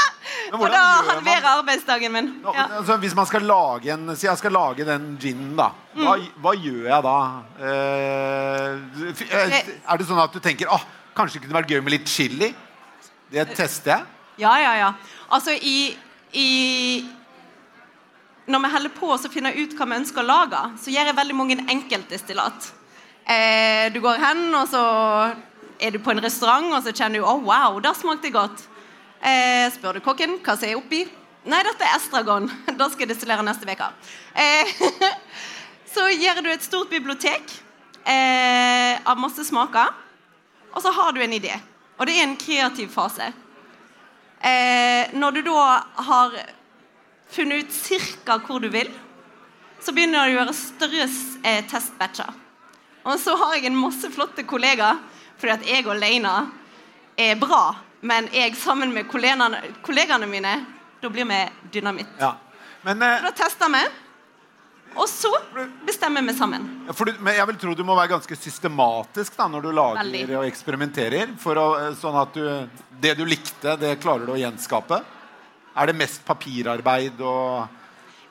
[0.54, 2.28] og da halverer arbeidsdagen min.
[2.44, 2.66] Nå, Ja.
[2.78, 5.70] altså, hvis man skal lage en Si jeg skal lage den ginen, da.
[5.94, 6.28] Mm.
[6.42, 7.16] hva gjør jeg da?
[7.58, 8.78] Eh,
[9.26, 9.56] eh,
[9.90, 10.82] er det sånn at du tenker oh,
[11.16, 12.52] kanskje det kunne vært gøy med litt chili?
[13.30, 14.06] Det tester jeg.
[14.44, 14.92] Ja, ja, ja.
[15.30, 15.96] Altså, i,
[16.34, 16.48] i
[18.48, 21.18] Når vi holder på å finne ut hva vi ønsker å lage, så gjør jeg
[21.18, 22.70] veldig mange enkeltdestillat.
[23.28, 24.82] Eh, du går hen, og så
[25.80, 28.64] er du på en restaurant, og så kjenner du Å, wow, det smakte godt.
[29.20, 31.04] Eh, spør du kokken hva som er oppi.
[31.50, 32.48] Nei, dette er estragon.
[32.80, 33.90] Da skal jeg destillere neste uke.
[34.34, 34.72] Eh,
[35.94, 37.52] så gjør du et stort bibliotek
[38.04, 39.92] eh, av masse smaker,
[40.70, 41.52] og så har du en idé.
[41.98, 43.28] Og det er en kreativ fase.
[44.40, 45.64] Eh, når du da
[46.08, 46.36] har
[47.30, 48.90] funnet ut cirka hvor du vil,
[49.80, 51.06] så begynner du å gjøre større
[51.44, 52.32] eh, testbatcher.
[53.08, 54.98] Og så har jeg en masse flotte kollegaer,
[55.40, 56.34] fordi at jeg alene
[57.16, 57.62] er bra.
[58.04, 60.52] Men jeg sammen med kollegaene, kollegaene mine,
[61.00, 61.40] da blir vi
[61.72, 62.12] dynamitt.
[62.20, 62.34] Ja.
[62.84, 63.82] Men, eh, Da tester vi,
[64.96, 65.30] og så
[65.86, 66.64] bestemmer vi sammen.
[66.92, 70.02] for du, men jeg vil tro du må være ganske systematisk da, når du lager
[70.02, 70.36] Veldig.
[70.36, 71.36] og eksperimenterer.
[71.38, 72.68] For å, eh, sånn at du,
[73.00, 75.02] det du likte, det klarer du å gjenskape.
[75.76, 77.68] Er det mest papirarbeid og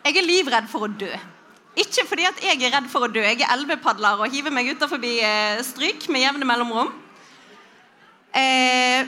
[0.06, 1.12] Jeg er livredd for å dø.
[1.80, 3.22] Ikke fordi at jeg er redd for å dø.
[3.24, 6.90] Jeg er elvepadler og hiver meg utenfor eh, stryk med jevne mellomrom.
[8.36, 9.06] Eh,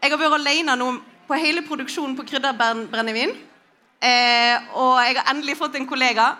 [0.00, 0.90] jeg har vært alene nå
[1.28, 3.34] på hele produksjonen på krydderbrennevin.
[4.00, 6.32] Eh, og jeg har endelig fått en kollega.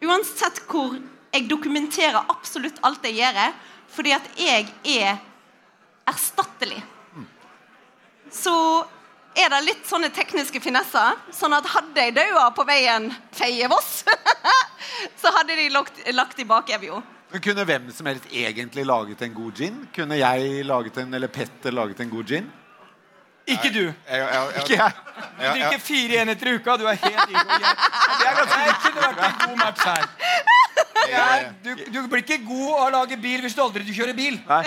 [0.00, 0.94] Uansett hvor
[1.34, 3.52] jeg dokumenterer absolutt alt jeg gjør,
[3.90, 4.70] fordi at jeg
[5.02, 5.20] er
[6.08, 6.80] erstattelig.
[8.30, 8.54] Så
[9.38, 11.18] er det litt sånne tekniske finesser.
[11.34, 14.04] Sånn at hadde jeg daua på veien Feie-Voss,
[15.20, 17.00] så hadde de lagt, lagt i bakevja.
[17.30, 19.76] Men Kunne hvem som helst egentlig laget en god gin?
[19.94, 22.48] Kunne jeg laget en, eller Petter laget en god gin?
[23.50, 23.84] Ikke du.
[23.86, 24.92] Jeg, jeg, jeg, Ikke jeg.
[25.38, 26.76] Du drikker fire enheter i uka.
[26.76, 30.04] Du er helt ganske Det kunne vært en god match her.
[31.10, 34.36] Er, du, du blir ikke god av å lage bil hvis du aldri kjører bil.
[34.46, 34.62] Nei.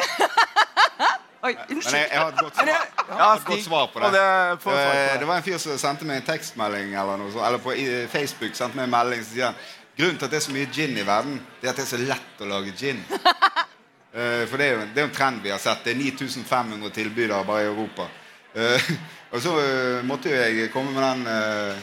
[1.43, 2.65] Oi, Men jeg, jeg har et godt svar.
[2.65, 4.11] jeg- Jeg et godt svar på det.
[4.13, 5.19] Det- på Eh, det.
[5.19, 7.73] det var en fyr som sendte meg en tekstmelding eller noe sånt, eller på
[8.11, 9.53] Facebook sendte meg en melding som sier
[9.97, 11.97] grunnen til at det er så mye gin i verden, det er at det er
[11.97, 13.03] så lett å lage gin.
[14.15, 15.79] Eh, for det er, jo, det er en trend vi har sett.
[15.83, 18.05] Det er 9500 tilbydere bare i Europa.
[18.55, 18.79] Eh,
[19.33, 19.53] og så
[20.05, 21.75] måtte jo jeg komme med den eh,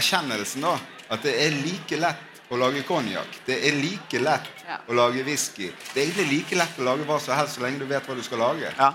[0.00, 0.78] erkjennelsen da,
[1.10, 3.38] at det er like lett å lage konjakk.
[3.46, 4.78] Det er like lett Ja.
[4.88, 5.70] å lage whisky.
[5.94, 8.14] Det er egentlig like lett å lage hva som helst så lenge du vet hva
[8.14, 8.72] du skal lage.
[8.78, 8.92] Ja.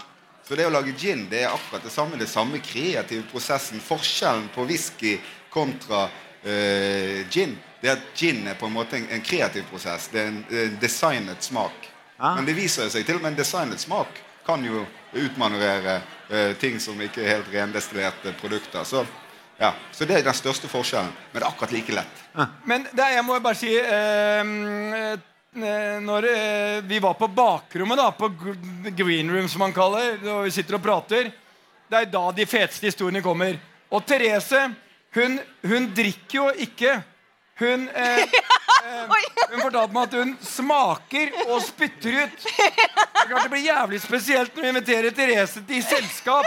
[0.48, 2.18] Så det å lage gin det er akkurat det samme.
[2.18, 3.82] Det samme kreative prosessen.
[3.84, 5.18] Forskjellen på whisky
[5.52, 10.08] kontra uh, gin det er at gin er på en måte en, en kreativ prosess.
[10.12, 11.92] Det er en, en designet smak.
[12.18, 12.36] Ah.
[12.36, 14.86] Men det viser seg til og med en designet smak kan jo
[15.18, 16.00] utmanøvrere
[16.32, 18.88] uh, ting som ikke er helt rendestillerte produkter.
[18.88, 19.04] Så,
[19.58, 19.74] ja.
[19.92, 21.10] Så det er den største forskjellen.
[21.32, 22.22] Men det er akkurat like lett.
[22.70, 24.52] Men det, jeg må bare si eh,
[25.02, 28.30] eh, Når eh, vi var på bakrommet, da, på
[28.98, 31.32] green room, som man kaller og vi sitter og prater,
[31.88, 33.58] det er da de feteste historiene kommer.
[33.90, 34.68] Og Therese
[35.16, 37.00] hun, hun drikker jo ikke
[37.60, 38.18] Hun, eh,
[38.86, 39.16] eh,
[39.52, 42.44] hun fortalte meg at hun smaker og spytter ut.
[42.46, 46.46] Det er klart det blir jævlig spesielt når vi inviterer Therese til selskap.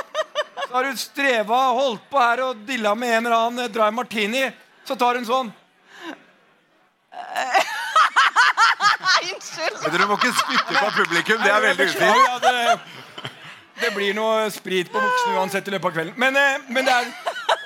[0.68, 3.90] Så har hun streva, holdt på her og dilla med en eller annen eh, dry
[3.94, 4.44] martini.
[4.86, 5.50] Så tar hun sånn.
[9.20, 9.76] Unnskyld.
[9.82, 11.42] Men Dere må ikke spytte på publikum.
[11.42, 12.16] Det er veldig ufint.
[12.22, 12.54] Ja, det,
[13.80, 16.14] det blir noe sprit på buksene uansett i løpet av kvelden.
[16.20, 17.10] Men, eh, men det er,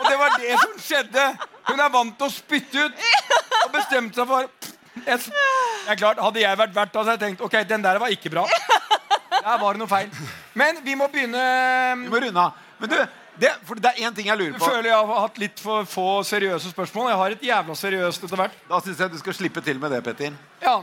[0.01, 1.27] og det var det som skjedde.
[1.70, 3.05] Hun er vant til å spytte ut
[3.64, 4.49] og bestemte seg for
[5.05, 5.18] jeg,
[5.90, 8.44] er klart, Hadde jeg vært vert, hadde jeg tenkt ok, den der var ikke bra.
[9.35, 10.09] Der var det noe feil.
[10.57, 11.42] Men vi må begynne
[12.05, 12.61] Vi må runde av.
[12.79, 12.97] Men du,
[13.42, 13.51] det,
[13.83, 14.68] det er én ting jeg lurer Jeg på.
[14.70, 17.11] føler jeg har hatt litt for få seriøse spørsmål.
[17.11, 18.57] Jeg har et jævla seriøst etter hvert.
[18.70, 20.38] Da syns jeg du skal slippe til med det, Petter.
[20.62, 20.77] Ja,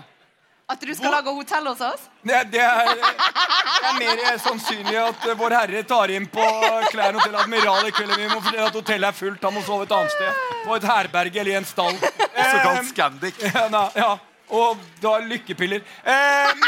[0.72, 2.04] At du skal lage hotell hos oss?
[2.24, 6.46] det, det, er, det er mer sannsynlig at eh, Vår Herre tar inn på
[6.94, 8.14] Klærne Hotell Admiral i kveld.
[8.16, 9.44] Vi må fortelle at hotellet er fullt.
[9.44, 10.46] Han må sove et annet sted.
[10.64, 11.98] På et herberge eller i en stall.
[12.00, 13.42] Såkalt Eh, Scandic.
[13.56, 14.14] ja, na, ja.
[14.52, 15.84] Og da lykkepiller.
[16.04, 16.66] Eh,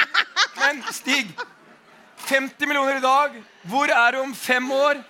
[0.59, 1.31] men Stig,
[2.27, 3.39] 50 millioner i dag.
[3.71, 5.01] Hvor er du om fem år?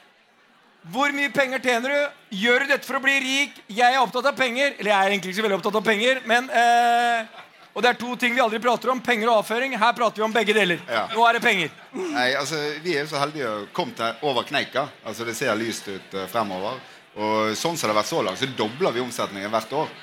[0.93, 2.37] Hvor mye penger tjener du?
[2.43, 3.59] Gjør du dette for å bli rik?
[3.71, 4.73] Jeg er opptatt av penger.
[4.77, 7.42] Eller jeg er egentlig ikke så veldig opptatt av penger, men eh,
[7.73, 8.99] Og det er to ting vi aldri prater om.
[9.01, 9.73] Penger og avføring.
[9.81, 10.81] Her prater vi om begge deler.
[10.87, 11.07] Ja.
[11.13, 11.71] Nå er det penger.
[11.97, 14.87] Nei, altså, Vi er jo så heldige å komme til over kneika.
[15.03, 16.77] Altså, Det ser lyst ut uh, fremover.
[17.17, 19.95] Og sånn som det har vært så langt, så dobler vi omsetningen hvert år.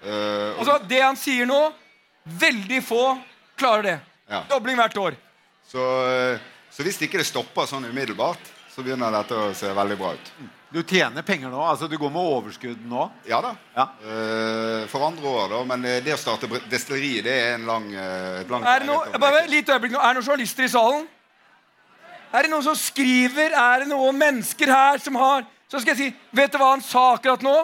[0.00, 1.60] Uh, Altså, Det han sier nå,
[2.40, 3.04] veldig få
[3.60, 3.98] klarer det.
[4.30, 4.44] Ja.
[4.48, 5.18] Dobling hvert år.
[5.68, 9.98] så, uh, så hvis ikke det stopper sånn umiddelbart, så begynner dette å se veldig
[9.98, 10.32] bra ut.
[10.70, 11.60] Du tjener penger nå?
[11.66, 13.08] altså Du går med overskudd nå?
[13.26, 13.54] Ja da.
[13.74, 13.86] Ja.
[14.04, 15.62] Uh, for andre år, da.
[15.66, 18.90] Men eh, det å starte destilleri, det er en lang, uh, et langt Er det
[18.90, 19.98] noe, bare litt øyeblikk nå.
[19.98, 21.08] Er det noen journalister i salen?
[22.30, 23.50] Er det noen som skriver?
[23.50, 26.84] Er det noen mennesker her som har Så skal jeg si Vet du hva han
[26.86, 27.56] sa akkurat nå?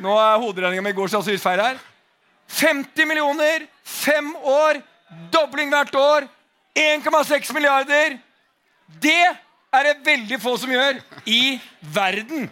[0.00, 1.76] Nå er hoderegninga mi går så ut feil her.
[2.56, 4.80] 50 millioner, fem år,
[5.30, 6.24] dobling hvert år,
[6.72, 8.16] 1,6 milliarder.
[8.96, 9.28] Det
[9.70, 10.98] er det veldig få som gjør
[11.30, 11.60] i
[11.94, 12.48] verden.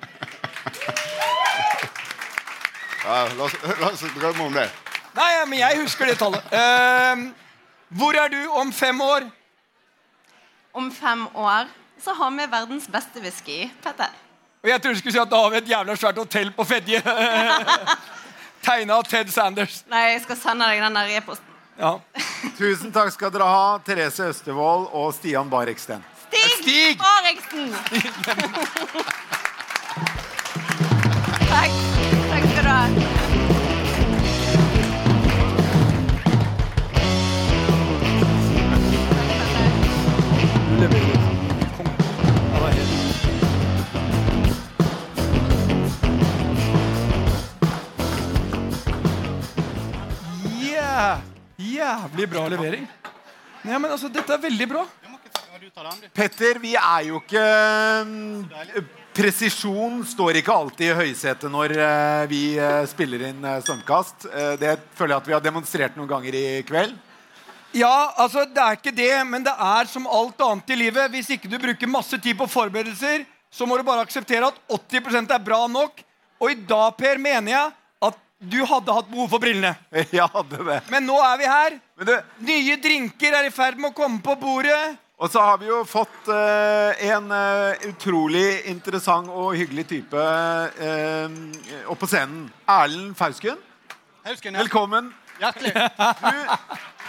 [3.05, 4.69] Ja, la, oss, la oss drømme om det.
[5.17, 6.45] Nei, ja, men jeg husker det tallet.
[6.53, 7.31] Uh,
[7.99, 9.27] hvor er du om fem år?
[10.77, 13.65] Om fem år så har vi verdens beste whisky.
[13.83, 14.13] Petter.
[14.63, 16.67] Og jeg trodde du skulle si at da har vi et jævla svært hotell på
[16.67, 17.01] Fedje.
[18.67, 19.81] Tegna av Ted Sanders.
[19.91, 21.57] Nei, jeg skal sende deg den der e-posten.
[21.79, 21.95] Ja.
[22.59, 26.05] Tusen takk skal dere ha, Therese Østevold og Stian Barek-Steen.
[26.69, 27.73] Stig, Stig!
[31.49, 31.73] Takk.
[32.29, 32.83] Takk skal du ha.
[50.61, 51.21] Yeah.
[51.57, 52.89] Jævlig bra levering.
[53.65, 54.85] Nei, men altså, Dette er veldig bra.
[56.15, 57.43] Petter, vi er jo ikke
[58.09, 58.87] mm,
[59.19, 64.29] Presisjon står ikke alltid i høysetet når eh, vi eh, spiller inn eh, Stormkast.
[64.31, 66.95] Eh, det føler jeg at vi har demonstrert noen ganger i kveld.
[67.77, 71.11] Ja, altså, det er ikke det, men det er som alt annet i livet.
[71.13, 75.35] Hvis ikke du bruker masse tid på forberedelser, så må du bare akseptere at 80%
[75.35, 76.01] er bra nok.
[76.39, 77.75] Og i dag, Per, mener jeg
[78.09, 79.75] at du hadde hatt behov for brillene.
[80.15, 80.79] Jeg hadde det.
[80.95, 81.77] Men nå er vi her.
[81.99, 82.15] Men du,
[82.47, 84.95] Nye drinker er i ferd med å komme på bordet.
[85.19, 90.21] Og så har vi jo fått eh, en eh, utrolig interessant og hyggelig type
[90.79, 91.35] eh,
[91.91, 92.45] opp på scenen.
[92.71, 93.59] Erlend Fausken.
[94.29, 94.63] Hausken, ja.
[94.63, 95.11] Velkommen.
[95.39, 95.75] Hjertelig.
[96.23, 96.39] Du,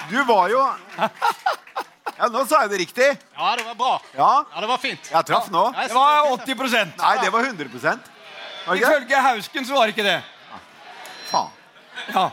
[0.09, 0.59] du var jo
[2.19, 3.11] Ja, nå sa jeg det riktig.
[3.37, 3.93] Ja, det var bra.
[4.17, 5.13] Ja, Ja, det var fint.
[5.13, 5.67] jeg traff nå.
[5.77, 7.69] Det var 80% Nei, det var 100
[8.65, 8.75] Var?
[8.75, 10.19] Ifølge Hausken så var det ikke det.
[11.29, 11.53] Faen.
[12.09, 12.29] Ja.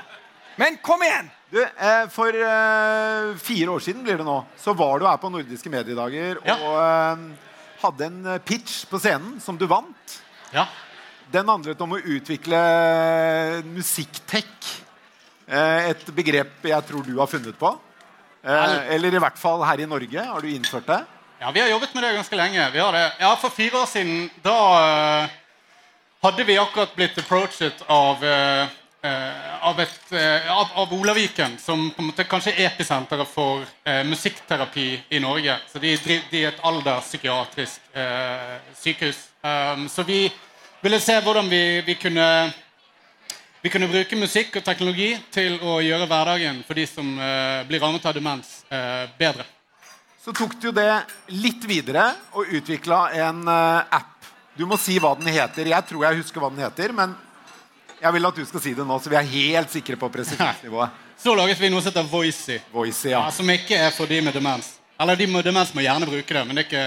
[0.56, 1.28] Men kom igjen!
[1.50, 5.30] Du, eh, for eh, fire år siden blir det nå, så var du her på
[5.30, 6.56] Nordiske mediedager Ja.
[6.58, 7.22] og eh,
[7.84, 10.16] hadde en eh, pitch på scenen som du vant.
[10.50, 10.66] Ja.
[11.30, 12.58] Den handlet om å utvikle
[13.66, 14.72] musikktech.
[15.46, 17.70] Eh, et begrep jeg tror du har funnet på.
[18.46, 21.00] Eh, eller i hvert fall her i Norge har du innført det.
[21.40, 22.70] ja, vi har jobbet med det ganske lenge.
[22.72, 23.06] Vi har det.
[23.20, 25.30] Ja, For fire år siden da eh,
[26.26, 28.68] hadde vi akkurat blitt approachet av eh, eh,
[29.68, 34.02] av, et, eh, av, av Olaviken, som på en måte kanskje er episenteret for eh,
[34.08, 35.58] musikkterapi i Norge.
[35.72, 35.96] Så De,
[36.30, 39.24] de er et alderspsykiatrisk eh, sykehus.
[39.46, 40.24] Um, så vi
[40.82, 42.28] ville se hvordan vi, vi kunne
[43.66, 47.80] vi kunne bruke musikk og teknologi til å gjøre hverdagen for de som eh, blir
[47.82, 49.42] rammet av demens, eh, bedre.
[50.22, 50.92] Så tok du det
[51.34, 52.04] litt videre
[52.38, 54.28] og utvikla en eh, app.
[54.54, 55.66] Du må si hva den heter.
[55.72, 57.16] Jeg tror jeg husker hva den heter, men
[58.06, 61.02] Jeg vil at du skal si det nå, så vi er helt sikre på presisjonsnivået.
[61.22, 62.58] Så laget vi noe som heter Voicy.
[62.70, 63.30] Voicy, Ja, ja.
[63.32, 64.66] som ikke er for de med demens.
[65.00, 66.82] Eller de med demens må gjerne bruke det, men det er ikke,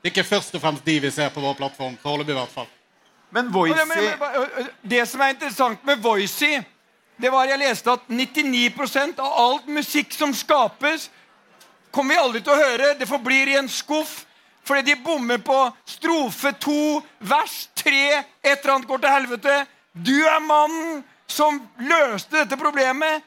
[0.00, 1.94] det er ikke først og fremst de vi ser på vår plattform.
[2.02, 2.70] Foreløpig, i hvert fall.
[3.36, 6.58] Men Voicy det, men- men- men- det som er interessant med Voicy,
[7.20, 11.10] det var jeg leste at 99% av alt musikk som skapes,
[11.92, 12.94] kommer vi aldri til å høre.
[12.98, 14.24] Det forblir i en skuff.
[14.64, 19.66] Fordi de bommer på strofe to, vers tre, et eller annet går til helvete.
[19.94, 23.22] Du er mannen som løste dette problemet,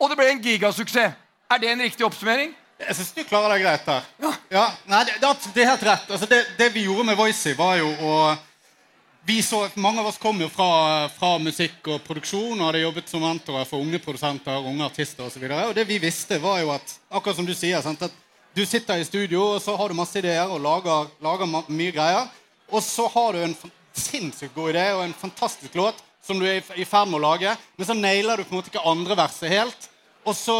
[0.00, 1.12] og det ble en gigasuksess.
[1.46, 2.54] Er det en riktig oppsummering?
[2.80, 4.08] Jeg syns du klarer deg greit der.
[4.52, 4.64] Ja.
[4.88, 6.10] nei, det, det, det er helt rett.
[6.10, 8.16] Altså, det, det vi gjorde med Voicy, var jo å
[9.26, 13.08] vi så, Mange av oss kom jo fra, fra musikk og produksjon og hadde jobbet
[13.10, 15.48] som mentorer for unge produsenter, unge artister osv.
[15.74, 18.14] Det vi visste, var jo at akkurat som du sier, sant, at
[18.54, 22.30] du sitter i studio og så har du masse ideer og lager, lager mye greier.
[22.70, 23.56] Og så har du en
[24.00, 27.52] sinnssykt god idé og en fantastisk låt som du er i ferd med å lage,
[27.76, 29.88] men så nailer du på en måte ikke andre verset helt.
[30.26, 30.56] Og så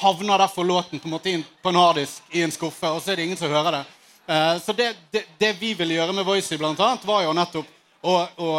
[0.00, 3.18] havner derfor låten på en måte på en harddisk i en skuffe, og så er
[3.18, 3.82] det ingen som hører det.
[4.26, 7.74] Eh, så det, det, det vi ville gjøre med Voicy, blant annet, var jo nettopp
[8.04, 8.52] å, å,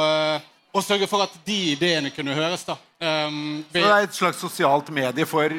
[0.76, 2.66] å sørge for at de ideene kunne høres.
[2.68, 2.76] da.
[3.00, 5.52] Um, Så det er et slags sosialt medie for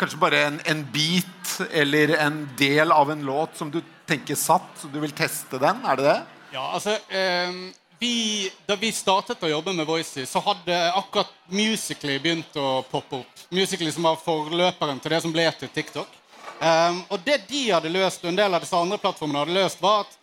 [0.00, 4.68] kanskje bare en, en bit eller en del av en låt som du tenker satt,
[4.80, 5.82] så du vil teste den?
[5.86, 6.20] Er det det?
[6.52, 12.18] Ja, altså ehm, vi, Da vi startet å jobbe med Voicy, så hadde akkurat Musically
[12.18, 13.44] begynt å poppe opp.
[13.50, 16.16] Musically som var forløperen til det som ble til TikTok.
[16.60, 19.82] Ehm, og det de hadde løst, og en del av disse andre plattformene hadde løst,
[19.82, 20.18] var at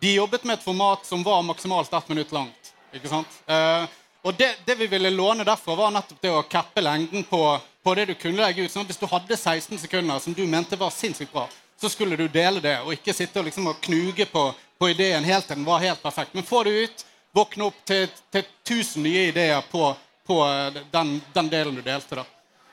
[0.00, 2.72] de jobbet med et format som var maksimalt ett minutt langt.
[2.94, 3.38] Ikke sant?
[3.46, 3.84] Eh,
[4.26, 7.40] og det, det vi ville låne derfra, var nettopp det å cappe lengden på,
[7.84, 8.72] på det du kunne legge ut.
[8.72, 11.46] Sånn at hvis du hadde 16 sekunder som du mente var sinnssykt bra,
[11.80, 15.24] så skulle du dele det, og ikke sitte og liksom og knuge på, på ideen
[15.24, 16.34] helt til den var helt perfekt.
[16.34, 17.04] Men få det ut,
[17.36, 19.90] våkne opp til, til 1000 nye ideer på,
[20.26, 22.20] på eh, den, den delen du delte.
[22.20, 22.24] da.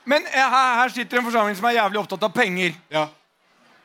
[0.04, 2.76] Men eh, her, her sitter en forsamling som er jævlig opptatt av penger.
[2.92, 3.08] Ja.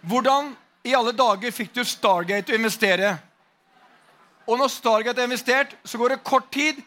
[0.00, 0.52] Hvordan
[0.86, 3.16] i alle dager fikk du Stargate å investere?
[4.48, 6.78] Og når Stargate er investert, så går det kort tid.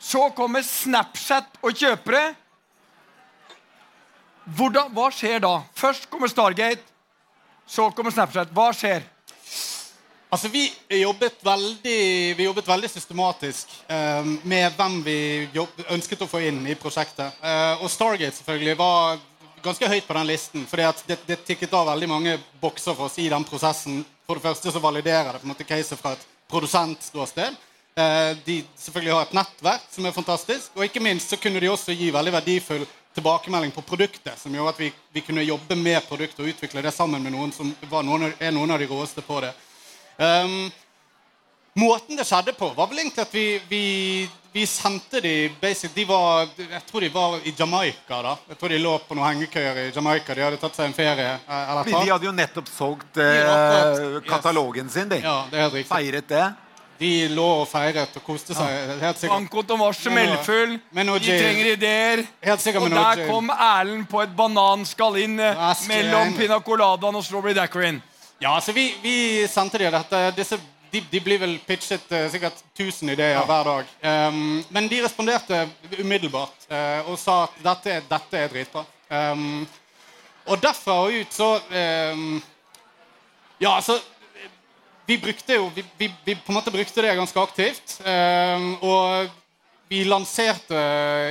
[0.00, 2.26] Så kommer Snapchat og kjøper det.
[4.44, 5.54] Hvordan, hva skjer da?
[5.78, 6.82] Først kommer Stargate,
[7.66, 8.50] så kommer Snapchat.
[8.52, 9.06] Hva skjer?
[10.30, 10.64] Altså, Vi
[11.00, 12.00] jobbet veldig,
[12.36, 15.18] vi jobbet veldig systematisk eh, med hvem vi
[15.54, 17.36] jobb, ønsket å få inn i prosjektet.
[17.42, 19.20] Eh, og Stargate selvfølgelig var
[19.64, 20.64] ganske høyt på den listen.
[20.68, 24.02] For det, det tikket av veldig mange bokser for oss i den prosessen.
[24.26, 27.56] For det første så validerer det på en måte caset fra et produsentståsted.
[27.94, 30.72] Eh, de selvfølgelig har et nettverk som er fantastisk.
[30.74, 34.34] Og ikke minst så kunne de også gi veldig verdifull tilbakemelding på produktet.
[34.40, 37.54] Som gjorde at vi, vi kunne jobbe med produktet og utvikle det sammen med noen
[37.54, 39.52] som var noen, er noen av de råeste på det.
[40.18, 40.70] Um,
[41.74, 43.82] måten det skjedde på, var vel egentlig at vi, vi,
[44.54, 48.20] vi sendte de basic, de var, Jeg tror de var i Jamaica.
[48.22, 50.34] da Jeg tror de lå på noen hengekøyer i Jamaica.
[50.38, 51.32] De hadde tatt seg en ferie.
[51.48, 54.28] eh, Eller de, de hadde jo nettopp solgt eh, akkurat- yes.
[54.30, 55.18] katalogen sin, de.
[55.24, 55.90] Ja, det er helt riktig.
[55.96, 56.44] Feiret det.
[56.94, 58.70] De lå og feiret og koste seg.
[59.02, 59.34] Helt sikkert.
[59.34, 60.76] Bankkontoen var smellfull.
[60.94, 62.22] De trenger ideer.
[62.46, 67.24] Helt Og med der kom Erlend på et bananskall inn eh, mellom pina coladaen og
[67.26, 67.98] strawberry daiquirien.
[68.44, 70.18] Ja, altså vi, vi sendte de dette.
[70.36, 70.58] Disse,
[70.92, 73.92] de, de blir vel pitchet uh, sikkert 1000 ideer hver dag.
[74.04, 75.62] Um, men de responderte
[75.96, 78.82] umiddelbart uh, og sa at dette, dette er dritbra.
[79.08, 79.62] Um,
[80.44, 82.42] og derfra og ut så um,
[83.60, 83.96] Ja, altså
[85.06, 87.98] Vi brukte jo vi, vi, vi på en måte brukte det ganske aktivt.
[88.04, 89.30] Um, og
[89.88, 90.82] vi lanserte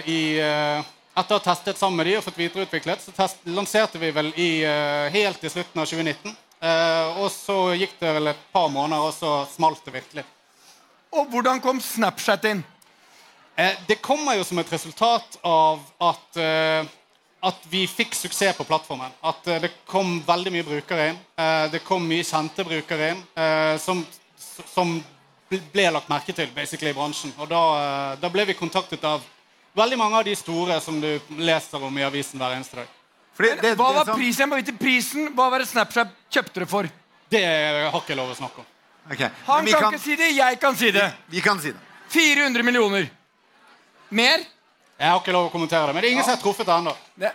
[0.09, 0.81] i uh,
[1.13, 4.31] Etter å ha testet sammen med de og fått videreutviklet, så test, lanserte vi vel
[4.33, 6.33] i, uh, helt i slutten av 2019.
[6.63, 10.23] Eh, og så gikk det vel et par måneder, og så smalt det virkelig.
[11.13, 12.63] Og hvordan kom Snapchat inn?
[13.55, 16.87] Eh, det kommer jo som et resultat av at, eh,
[17.43, 19.11] at vi fikk suksess på plattformen.
[19.21, 21.19] At det kom veldig mye brukere inn.
[21.37, 24.05] Eh, det kom mye kjente brukere inn eh, som,
[24.71, 24.95] som
[25.51, 27.35] ble lagt merke til basically i bransjen.
[27.37, 29.21] Og da, da ble vi kontaktet av
[29.75, 32.99] veldig mange av de store som du leser om i avisen hver eneste dag.
[33.35, 34.39] Fordi det, Hva det var som- prisen?
[34.43, 35.33] Jeg må vite prisen.
[35.33, 36.83] Hva var det Snapchat kjøpte det for?
[37.29, 37.41] Det
[37.91, 38.65] har ikke jeg lov å snakke om.
[39.11, 41.13] Ok, men Han vi kan, kan, ikke si det, jeg kan si det.
[41.29, 41.79] vi kan si det.
[42.09, 43.09] 400 millioner.
[44.11, 44.37] Mer?
[44.99, 46.75] Jeg har ikke lov å kommentere det, Men det er ingen som har truffet det
[46.75, 46.95] ennå.
[47.17, 47.31] Det.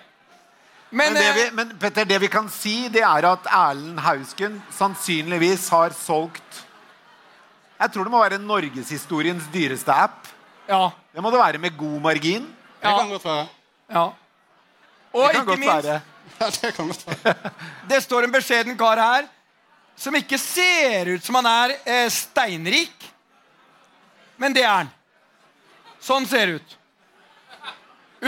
[0.90, 3.98] Men, Men, det vi, eh, men Petter, det vi kan si, det er at Erlend
[4.00, 6.62] Hausken sannsynligvis har solgt
[7.80, 10.26] Jeg tror det må være norgeshistoriens dyreste app.
[10.68, 12.46] ja, Det må det være med god margin.
[12.80, 13.48] Det kan godt være.
[13.90, 14.12] ja.
[15.12, 16.00] Og Det kan ikke minst, være.
[16.38, 17.50] Ja, det kan godt være.
[17.90, 19.28] det står en beskjeden kar her
[19.98, 23.08] som ikke ser ut som han er eh, steinrik.
[24.38, 24.90] Men det er han.
[25.98, 26.76] Sånn ser det ut.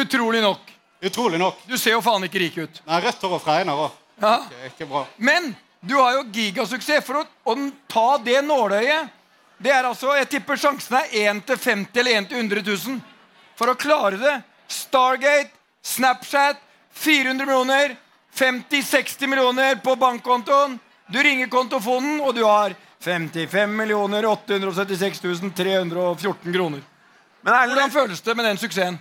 [0.02, 0.72] Utrolig nok.
[1.06, 1.62] Utrolig nok.
[1.70, 2.80] Du ser jo faen ikke rik ut.
[2.86, 4.00] Nei, Rødt hår og fregner òg.
[4.20, 4.34] Ja.
[4.42, 5.04] Ikke, ikke bra.
[5.16, 7.06] Men du har jo gigasuksess.
[7.06, 7.54] For å, å
[7.88, 9.16] ta det nåløyet
[9.60, 13.00] Det er altså, Jeg tipper sjansen er 1 til 50 eller 1 til 100 000.
[13.56, 14.36] For å klare det
[14.70, 15.50] Stargate,
[15.82, 16.60] Snapchat,
[16.94, 17.96] 400 millioner,
[18.34, 20.78] 50-60 millioner på bankkontoen.
[21.06, 25.20] Du ringer kontofonen, og du har 55 millioner 876
[25.56, 26.80] 314 kroner.
[27.40, 28.98] Men Erlend, Hvordan føles det med den suksessen?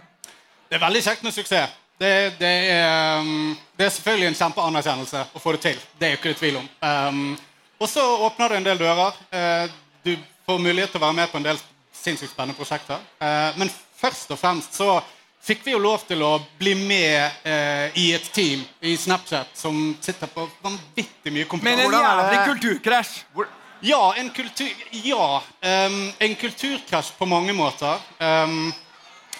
[0.69, 1.75] Det er veldig kjekt med suksess.
[1.99, 5.79] Det, det, er, um, det er selvfølgelig en kjempeanerkjennelse å få det til.
[5.99, 6.69] Det er jo ikke det tvil om.
[6.79, 7.33] Um,
[7.79, 9.17] og så åpner det en del dører.
[9.33, 9.73] Uh,
[10.07, 10.13] du
[10.47, 11.59] får mulighet til å være med på en del
[11.91, 13.03] sinnssykt spennende prosjekter.
[13.19, 15.01] Uh, men først og fremst så
[15.41, 19.95] fikk vi jo lov til å bli med eh, i et team i Snapchat som
[20.01, 23.15] sitter på vanvittig mye Men en jævlig kulturkrasj.
[23.81, 24.69] Ja, en kultur...
[24.91, 25.41] Ja,
[25.87, 28.01] um, en kulturkrasj på mange måter.
[28.19, 28.73] Um,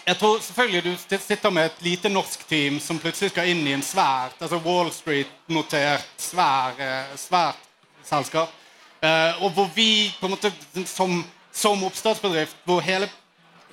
[0.05, 3.75] jeg tror selvfølgelig du sitter med et lite norsk team som plutselig skal inn i
[3.75, 7.59] en svært altså Wall Street-notert, svær, eh, svært
[8.07, 8.55] selskap.
[9.03, 10.51] Uh, og hvor vi på en måte
[10.87, 11.19] som,
[11.51, 13.11] som oppstartsbedrift hvor hele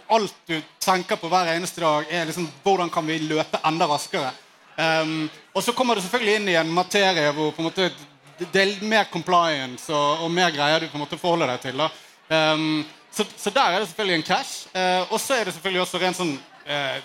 [0.08, 4.30] alt du tenker på hver eneste dag, er liksom hvordan kan vi løpe enda raskere.
[4.76, 7.88] Um, og så kommer du selvfølgelig inn i en materie hvor på en måte
[8.36, 11.62] det det er mer compliance og, og mer greier du på en måte forholder deg
[11.62, 11.84] til.
[12.28, 14.66] Um, så, så der er det selvfølgelig en cash.
[14.74, 16.98] Uh, og så er det selvfølgelig også rent sånn uh,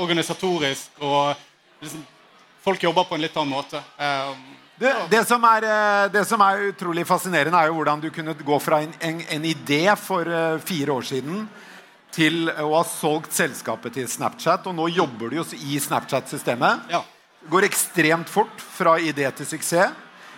[0.00, 1.36] organisatorisk og
[1.82, 2.08] liksom,
[2.60, 3.78] Folk jobber på en litt annen måte.
[3.96, 4.40] Um,
[4.76, 8.34] det, det, som er, eh, det som er utrolig fascinerende, er jo hvordan du kunne
[8.36, 10.28] gå fra en, en, en idé for
[10.60, 11.46] fire år siden
[12.14, 16.90] til å ha solgt selskapet til Snapchat, og nå jobber du jo i Snapchat-systemet.
[16.90, 17.04] ja.
[17.48, 19.94] Går ekstremt fort fra idé til suksess.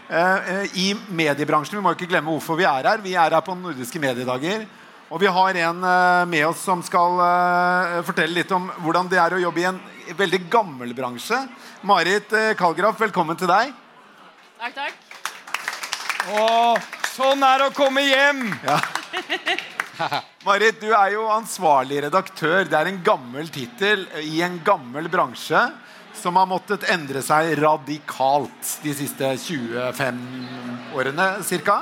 [0.09, 3.03] Eh, eh, I mediebransjen, vi må ikke glemme hvorfor vi er her.
[3.03, 4.69] Vi er her på Nordiske mediedager.
[5.11, 9.19] Og vi har en eh, med oss som skal eh, fortelle litt om hvordan det
[9.19, 9.81] er å jobbe i en
[10.15, 11.43] veldig gammel bransje.
[11.83, 13.75] Marit Kalgraf, velkommen til deg.
[14.63, 14.95] Takk, takk.
[16.39, 16.47] Å,
[17.17, 18.47] sånn er det å komme hjem!
[20.47, 22.65] Marit, du er jo ansvarlig redaktør.
[22.67, 25.63] Det er en gammel tittel i en gammel bransje
[26.19, 30.19] som har måttet endre seg radikalt de siste 25
[30.99, 31.29] årene
[31.65, 31.79] ca.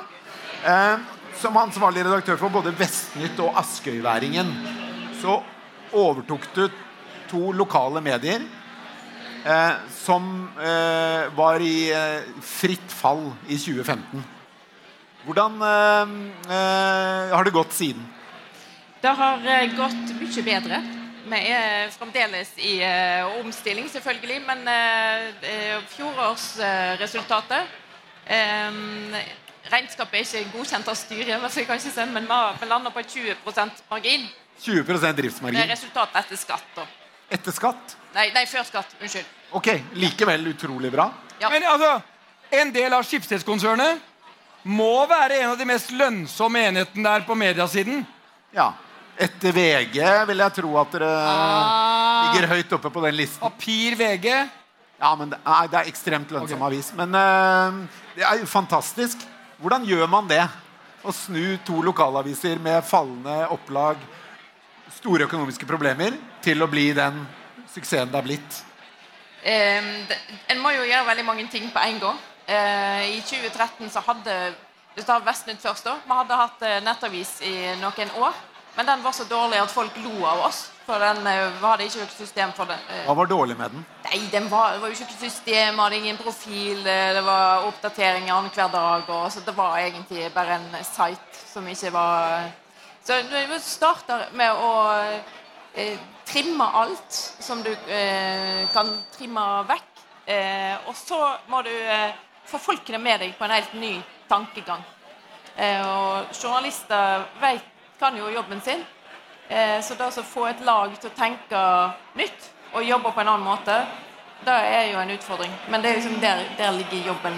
[0.61, 1.09] Eh,
[1.41, 4.51] som ansvarlig redaktør for både Vestnytt og Askøyværingen
[5.21, 5.41] så
[5.97, 6.67] overtok du
[7.31, 8.45] to lokale medier
[9.45, 10.27] eh, som
[10.61, 14.40] eh, var i eh, fritt fall i 2015.
[15.25, 16.09] Hvordan eh,
[16.49, 18.07] eh, har det gått siden?
[19.01, 20.81] Det har eh, gått mye bedre.
[21.31, 27.79] Vi er fremdeles i eh, omstilling, selvfølgelig, men uh, fjorårsresultatet
[29.71, 33.03] Regnskapet er ikke godkjent av styret, men jeg kan ikke si, men vi lander på
[33.05, 34.25] 20% margin.
[34.65, 34.83] 20
[35.21, 35.61] driftsmargin.
[35.61, 36.67] Det er resultatet etter skatt.
[36.75, 36.87] Da.
[37.31, 37.97] etter skatt.
[38.15, 38.97] Nei, nei, før skatt.
[39.01, 39.29] Unnskyld.
[39.57, 39.69] Ok,
[40.01, 41.11] likevel utrolig bra.
[41.41, 41.51] Ja.
[41.53, 42.01] Men altså,
[42.51, 44.10] en del av Skipsstedskonsernet
[44.65, 48.03] må være en av de mest lønnsomme enhetene der på mediasiden.
[48.53, 48.73] Ja.
[49.21, 49.99] Etter VG
[50.31, 52.33] vil jeg tro at dere Ah.
[52.33, 53.41] ligger høyt oppe på den listen.
[53.41, 54.27] Papir VG.
[55.01, 56.93] Ja, men det er, det er ekstremt lønnsom avis.
[56.97, 57.87] Men uh,
[58.17, 59.19] det er jo fantastisk.
[59.61, 60.43] Hvordan gjør man det?
[61.05, 63.97] Å snu to lokalaviser med fallende opplag,
[65.01, 66.13] store økonomiske problemer,
[66.45, 67.23] til å bli den
[67.73, 68.59] suksessen det er blitt.
[69.41, 70.19] Um, det-
[70.53, 72.19] en må jo gjøre veldig mange ting på en gang.
[72.51, 74.55] Eh, I 2013 så hadde
[74.97, 75.93] Du tar Vestnytt først, da.
[76.03, 78.39] Vi hadde hatt eh, nettavis i noen år.
[78.75, 80.65] Men den var så dårlig at folk lo av oss.
[80.83, 82.79] For den eh, hadde ikke noe system for det.
[83.07, 83.85] Hva var dårlig med den?
[84.09, 88.35] Nei, den var, det var jo ikke noe system, hadde ingen profil, det var oppdateringer
[88.35, 89.13] annenhver dag.
[89.15, 92.51] Og, så det var egentlig bare en site som ikke var
[93.07, 94.73] Så vi starter med å
[95.75, 100.03] eh, trimme alt som du eh, kan trimme vekk.
[100.27, 101.73] Eh, og så må du
[102.51, 103.93] få folkene med deg på en helt ny
[104.29, 104.83] tankegang.
[105.57, 107.67] Eh, og journalister vet,
[108.01, 108.85] kan jo jobben sin.
[109.49, 111.65] Eh, så det å få et lag til å tenke
[112.19, 113.81] nytt og jobbe på en annen måte,
[114.45, 115.53] det er jo en utfordring.
[115.69, 117.37] Men det er liksom der, der ligger jobben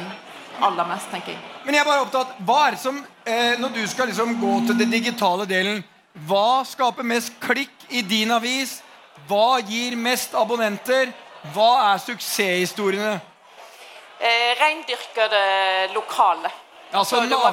[0.63, 1.41] aller mest, tenker jeg.
[1.65, 4.79] Men jeg er bare opptatt, hva er som, eh, Når du skal liksom gå til
[4.79, 5.85] den digitale delen,
[6.29, 8.83] hva skaper mest klikk i din avis?
[9.29, 11.13] Hva gir mest abonnenter?
[11.55, 13.21] Hva er suksesshistoriene?
[14.23, 15.39] Eh, reindyrkede
[15.95, 16.51] lokale.
[16.93, 17.49] Altså, hva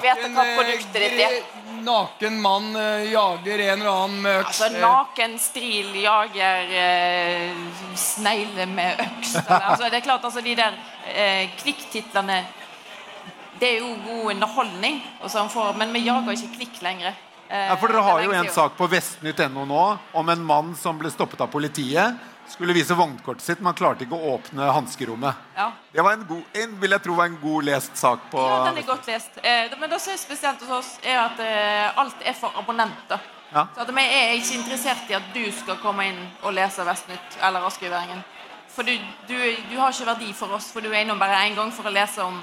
[1.00, 1.44] eh.
[1.82, 4.50] Naken mann eh, jager en eller annen med øks.
[4.62, 7.56] Altså eh, naken stril jager eh,
[7.96, 9.34] snegler med øks.
[9.70, 10.76] Altså, det er klart, altså de der
[11.14, 12.42] eh, klikktitlene
[13.60, 17.16] Det er jo god underholdning, sånn for, men vi jager ikke klikk lenger.
[17.50, 21.00] Eh, Ja, for Dere har jo en sak på vestnytt.no nå om en mann som
[21.00, 22.20] ble stoppet av politiet.
[22.50, 25.42] Skulle vise vognkortet sitt, men han klarte ikke å åpne hanskerommet.
[25.56, 25.68] Ja.
[25.94, 28.64] Det var en, god, en, vil jeg tro var en god lest sak på Ja,
[28.66, 29.38] den er godt lest.
[29.44, 33.22] Eh, men det som er spesielt hos oss, er at eh, alt er for abonnenter.
[33.54, 33.68] Ja.
[33.76, 37.40] Så at Vi er ikke interessert i at du skal komme inn og lese Vestnytt
[37.42, 38.22] eller Aschehougværingen.
[38.70, 38.94] For du,
[39.28, 39.36] du,
[39.72, 41.94] du har ikke verdi for oss, for du er innom bare én gang for å
[41.94, 42.38] lese om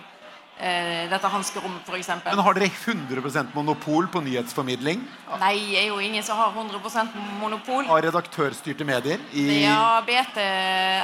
[0.58, 2.08] eh, dette hanskerommet, f.eks.
[2.24, 5.02] Men har dere 100% monopol på nyhetsformidling
[5.40, 7.84] Nei, det er jo ingen som har 100% monopol.
[7.86, 9.20] av redaktørstyrte medier?
[9.32, 10.40] I, Ja, BT,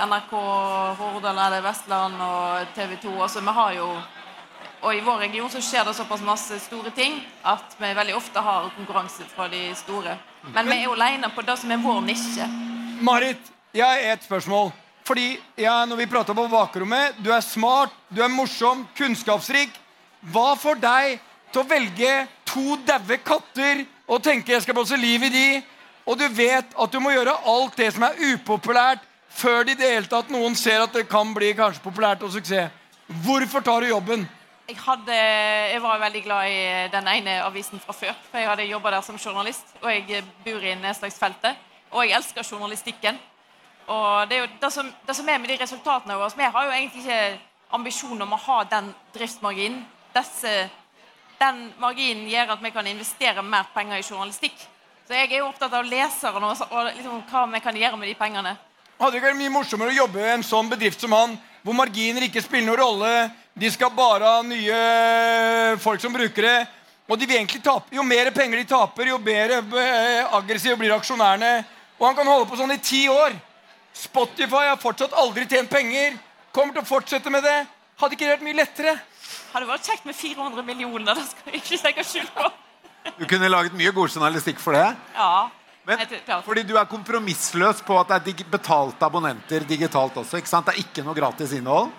[0.09, 0.33] NRK,
[0.99, 3.15] Hordal eller Vestland og TV 2.
[3.23, 3.89] Altså, vi har jo
[4.83, 8.41] Og i vår region så skjer det såpass masse store ting at vi veldig ofte
[8.43, 10.17] har konkurranse fra de store.
[10.55, 12.49] Men vi er jo aleine på det som er vår nisje.
[13.01, 13.39] Marit,
[13.73, 14.73] jeg har et spørsmål.
[15.13, 19.75] Fordi ja, når vi prater på bakrommet, du er smart, du er morsom, kunnskapsrik.
[20.33, 21.19] Hva får deg
[21.53, 22.13] til å velge
[22.49, 25.49] to daue katter og tenke jeg skal blåse liv i de,
[26.09, 30.09] og du vet at du må gjøre alt det som er upopulært, før de hele
[30.09, 32.73] tatt noen ser at det kan bli kanskje populært og suksess?
[33.27, 34.25] Hvorfor tar du jobben?
[34.71, 35.19] Jeg, hadde,
[35.75, 36.63] jeg var veldig glad i
[36.95, 38.17] den ene avisen fra før.
[38.31, 41.61] For jeg hadde jobba der som journalist, og jeg bor i Nedslagsfeltet.
[41.93, 43.21] Og jeg elsker journalistikken.
[43.93, 46.65] Og det er jo det som, det som er med de resultatene våre Vi har
[46.69, 47.23] jo egentlig ikke
[47.77, 49.83] ambisjon om å ha den driftsmarginen.
[50.13, 50.69] Desse,
[51.41, 54.59] den marginen gjør at vi kan investere mer penger i journalistikk.
[55.09, 58.13] Så jeg er jo opptatt av leseren og, og liksom, hva vi kan gjøre med
[58.13, 58.53] de pengene.
[59.01, 61.35] Hadde det ikke vært mye morsommere å jobbe i en sånn bedrift som han,
[61.65, 63.15] hvor marginer ikke spiller noen rolle,
[63.59, 66.59] de skal bare ha nye folk som bruker det,
[67.11, 67.91] og de vil egentlig tape.
[67.93, 71.51] Jo mer penger de taper, jo mer eh, aggressive blir aksjonærene.
[71.99, 73.35] Og han kan holde på sånn i ti år.
[73.95, 76.17] Spotify har fortsatt aldri tjent penger,
[76.53, 77.59] kommer til å fortsette med det.
[78.01, 78.95] Hadde ikke det vært mye lettere?
[79.53, 82.53] Hadde vært kjekt med 400 millioner, det skal jeg ikke legge skjul på.
[83.19, 84.87] Du kunne laget mye god journalistikk for det.
[85.17, 85.51] Ja,
[85.85, 85.99] Men,
[86.47, 90.39] fordi du er kompromissløs på at det er dig betalte abonnenter digitalt også.
[90.39, 90.69] ikke sant?
[90.69, 91.91] Det er ikke noe gratis innhold.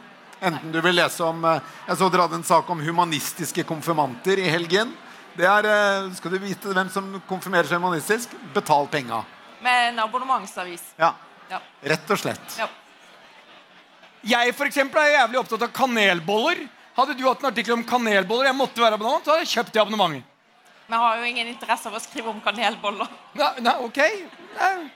[0.43, 4.39] Enten du vil lese om eh, Jeg så dere hadde en sak om humanistiske konfirmanter
[4.39, 4.91] i helgen.
[5.35, 8.33] Det er, eh, Skal du vite hvem som konfirmerer seg humanistisk?
[8.55, 9.21] Betal penga.
[9.63, 10.83] Med en abonnementsavis.
[10.99, 11.13] Ja,
[11.53, 11.59] Ja.
[11.93, 12.57] rett og slett.
[12.59, 12.67] ja.
[14.23, 16.61] Jeg for eksempel, er jævlig opptatt av kanelboller.
[16.95, 19.73] Hadde du hatt en artikkel om kanelboller, jeg måtte være abonnent, så hadde jeg kjøpt
[19.75, 20.29] det abonnementet.
[20.87, 23.09] Vi har jo ingen interesse av å skrive om kanelboller.
[23.39, 23.99] Nei, nei, ok.
[24.59, 24.91] Nei.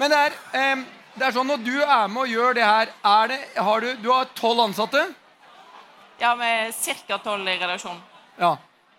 [0.00, 0.84] Men det er, em,
[1.16, 3.90] det er sånn når du er med og gjør det her er det, har du,
[4.02, 5.04] du har tolv ansatte.
[6.20, 6.72] Ja, med
[7.08, 7.18] ca.
[7.18, 8.00] tolv i redaksjonen.
[8.38, 8.56] Ja.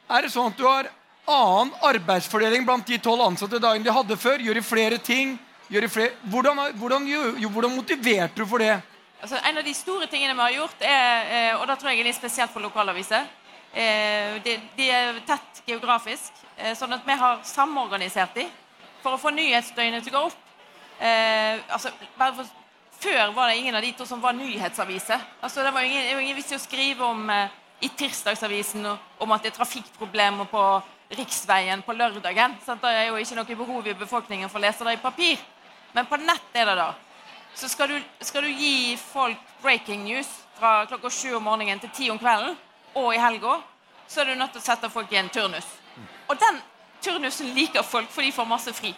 [0.09, 0.91] Er det sånn at du har
[1.25, 4.43] annen arbeidsfordeling blant de tolv ansatte da enn de hadde før?
[4.43, 5.37] Gjør de flere ting?
[5.65, 8.75] Gjør de flere, hvordan, hvordan, jo, hvordan motiverte du for det?
[9.21, 12.03] Altså, en av de store tingene vi har gjort, er, eh, og da tror jeg
[12.03, 13.23] er litt spesielt for lokalaviser
[13.73, 18.45] eh, de, de er tett geografisk, eh, sånn at vi har samorganisert de
[19.01, 20.43] for å få nyhetsdøgnet til å gå opp.
[20.95, 22.45] Altså, for,
[23.01, 25.25] før var det ingen av de to som var nyhetsaviser.
[25.41, 27.25] Altså, det var ingen, ingen vits å skrive om
[27.83, 30.63] i Tirsdagsavisen om at det er trafikkproblemer på
[31.17, 32.55] riksveien på lørdagen.
[32.65, 32.81] Sant?
[32.81, 35.43] Det er jo ikke noe behov i befolkningen for å lese det i papir.
[35.95, 36.89] Men på nett er det da.
[37.55, 40.27] Så skal du, skal du gi folk breaking news
[40.59, 42.57] fra klokka sju om morgenen til ti om kvelden,
[42.99, 43.61] og i helga,
[44.07, 45.67] så er du nødt til å sette folk i en turnus.
[46.27, 46.59] Og den
[46.99, 48.91] turnusen liker folk, for de får masse fri.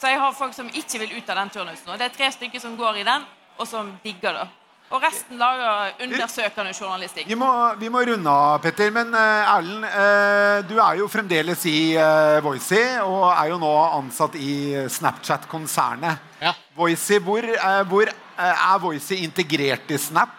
[0.00, 1.92] Så jeg har folk som ikke vil ut av den turnusen.
[1.94, 3.26] Og det er tre stykker som går i den,
[3.58, 4.46] og som digger det.
[4.92, 7.28] Og resten lager undersøkende journalistikk.
[7.28, 7.48] Vi må,
[7.80, 8.90] vi må runde av, Petter.
[8.92, 13.72] Men eh, Erlend, eh, du er jo fremdeles i uh, Voicy og er jo nå
[14.02, 14.52] ansatt i
[14.92, 16.28] Snapchat-konsernet.
[16.42, 16.52] Ja.
[16.76, 20.38] Voicy, hvor, eh, hvor eh, er Voicy integrert i Snap?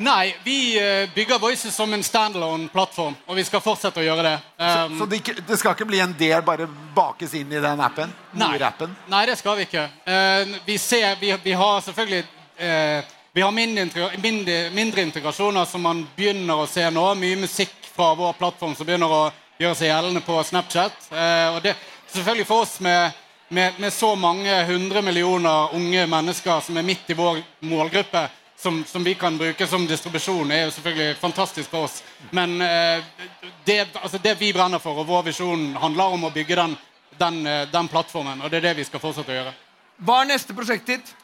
[0.00, 4.36] Nei, vi eh, bygger Voices som en standalone-plattform, og vi skal fortsette å gjøre det.
[4.56, 6.64] Um, Så det, det skal ikke bli en del bare
[6.96, 8.14] bakes inn i den appen?
[8.32, 8.54] Nei.
[9.12, 9.84] Nei, det skal vi ikke.
[10.06, 12.24] Uh, vi, ser, vi, vi har selvfølgelig
[12.56, 17.04] eh, Vi har mindre, mindre, mindre integrasjoner som man begynner å se nå.
[17.14, 19.20] Mye musikk fra vår plattform som begynner å
[19.60, 20.96] gjøre seg gjeldende på Snapchat.
[21.14, 21.76] Eh, og det
[22.10, 23.20] selvfølgelig for oss med,
[23.54, 27.38] med, med så mange hundre millioner unge mennesker som er midt i vår
[27.70, 28.24] målgruppe,
[28.58, 32.00] som, som vi kan bruke som distribusjon, er jo selvfølgelig fantastisk for oss.
[32.34, 33.06] Men eh,
[33.64, 36.74] det, altså det vi brenner for, og vår visjon, handler om å bygge den,
[37.14, 38.42] den, eh, den plattformen.
[38.42, 39.56] Og det er det vi skal fortsette å gjøre.
[40.02, 41.14] Hva er neste prosjekt ditt?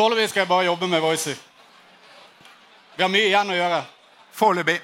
[0.00, 1.34] Foreløpig skal jeg bare jobbe med Voicy.
[2.96, 3.80] Vi har mye igjen å gjøre.
[4.32, 4.78] Foreløpig.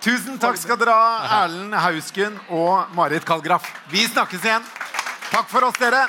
[0.00, 3.66] Tusen takk skal dere ha, Erlend Hausken og Marit Kallgraff.
[3.92, 4.64] Vi snakkes igjen.
[5.28, 6.06] Takk for oss, dere.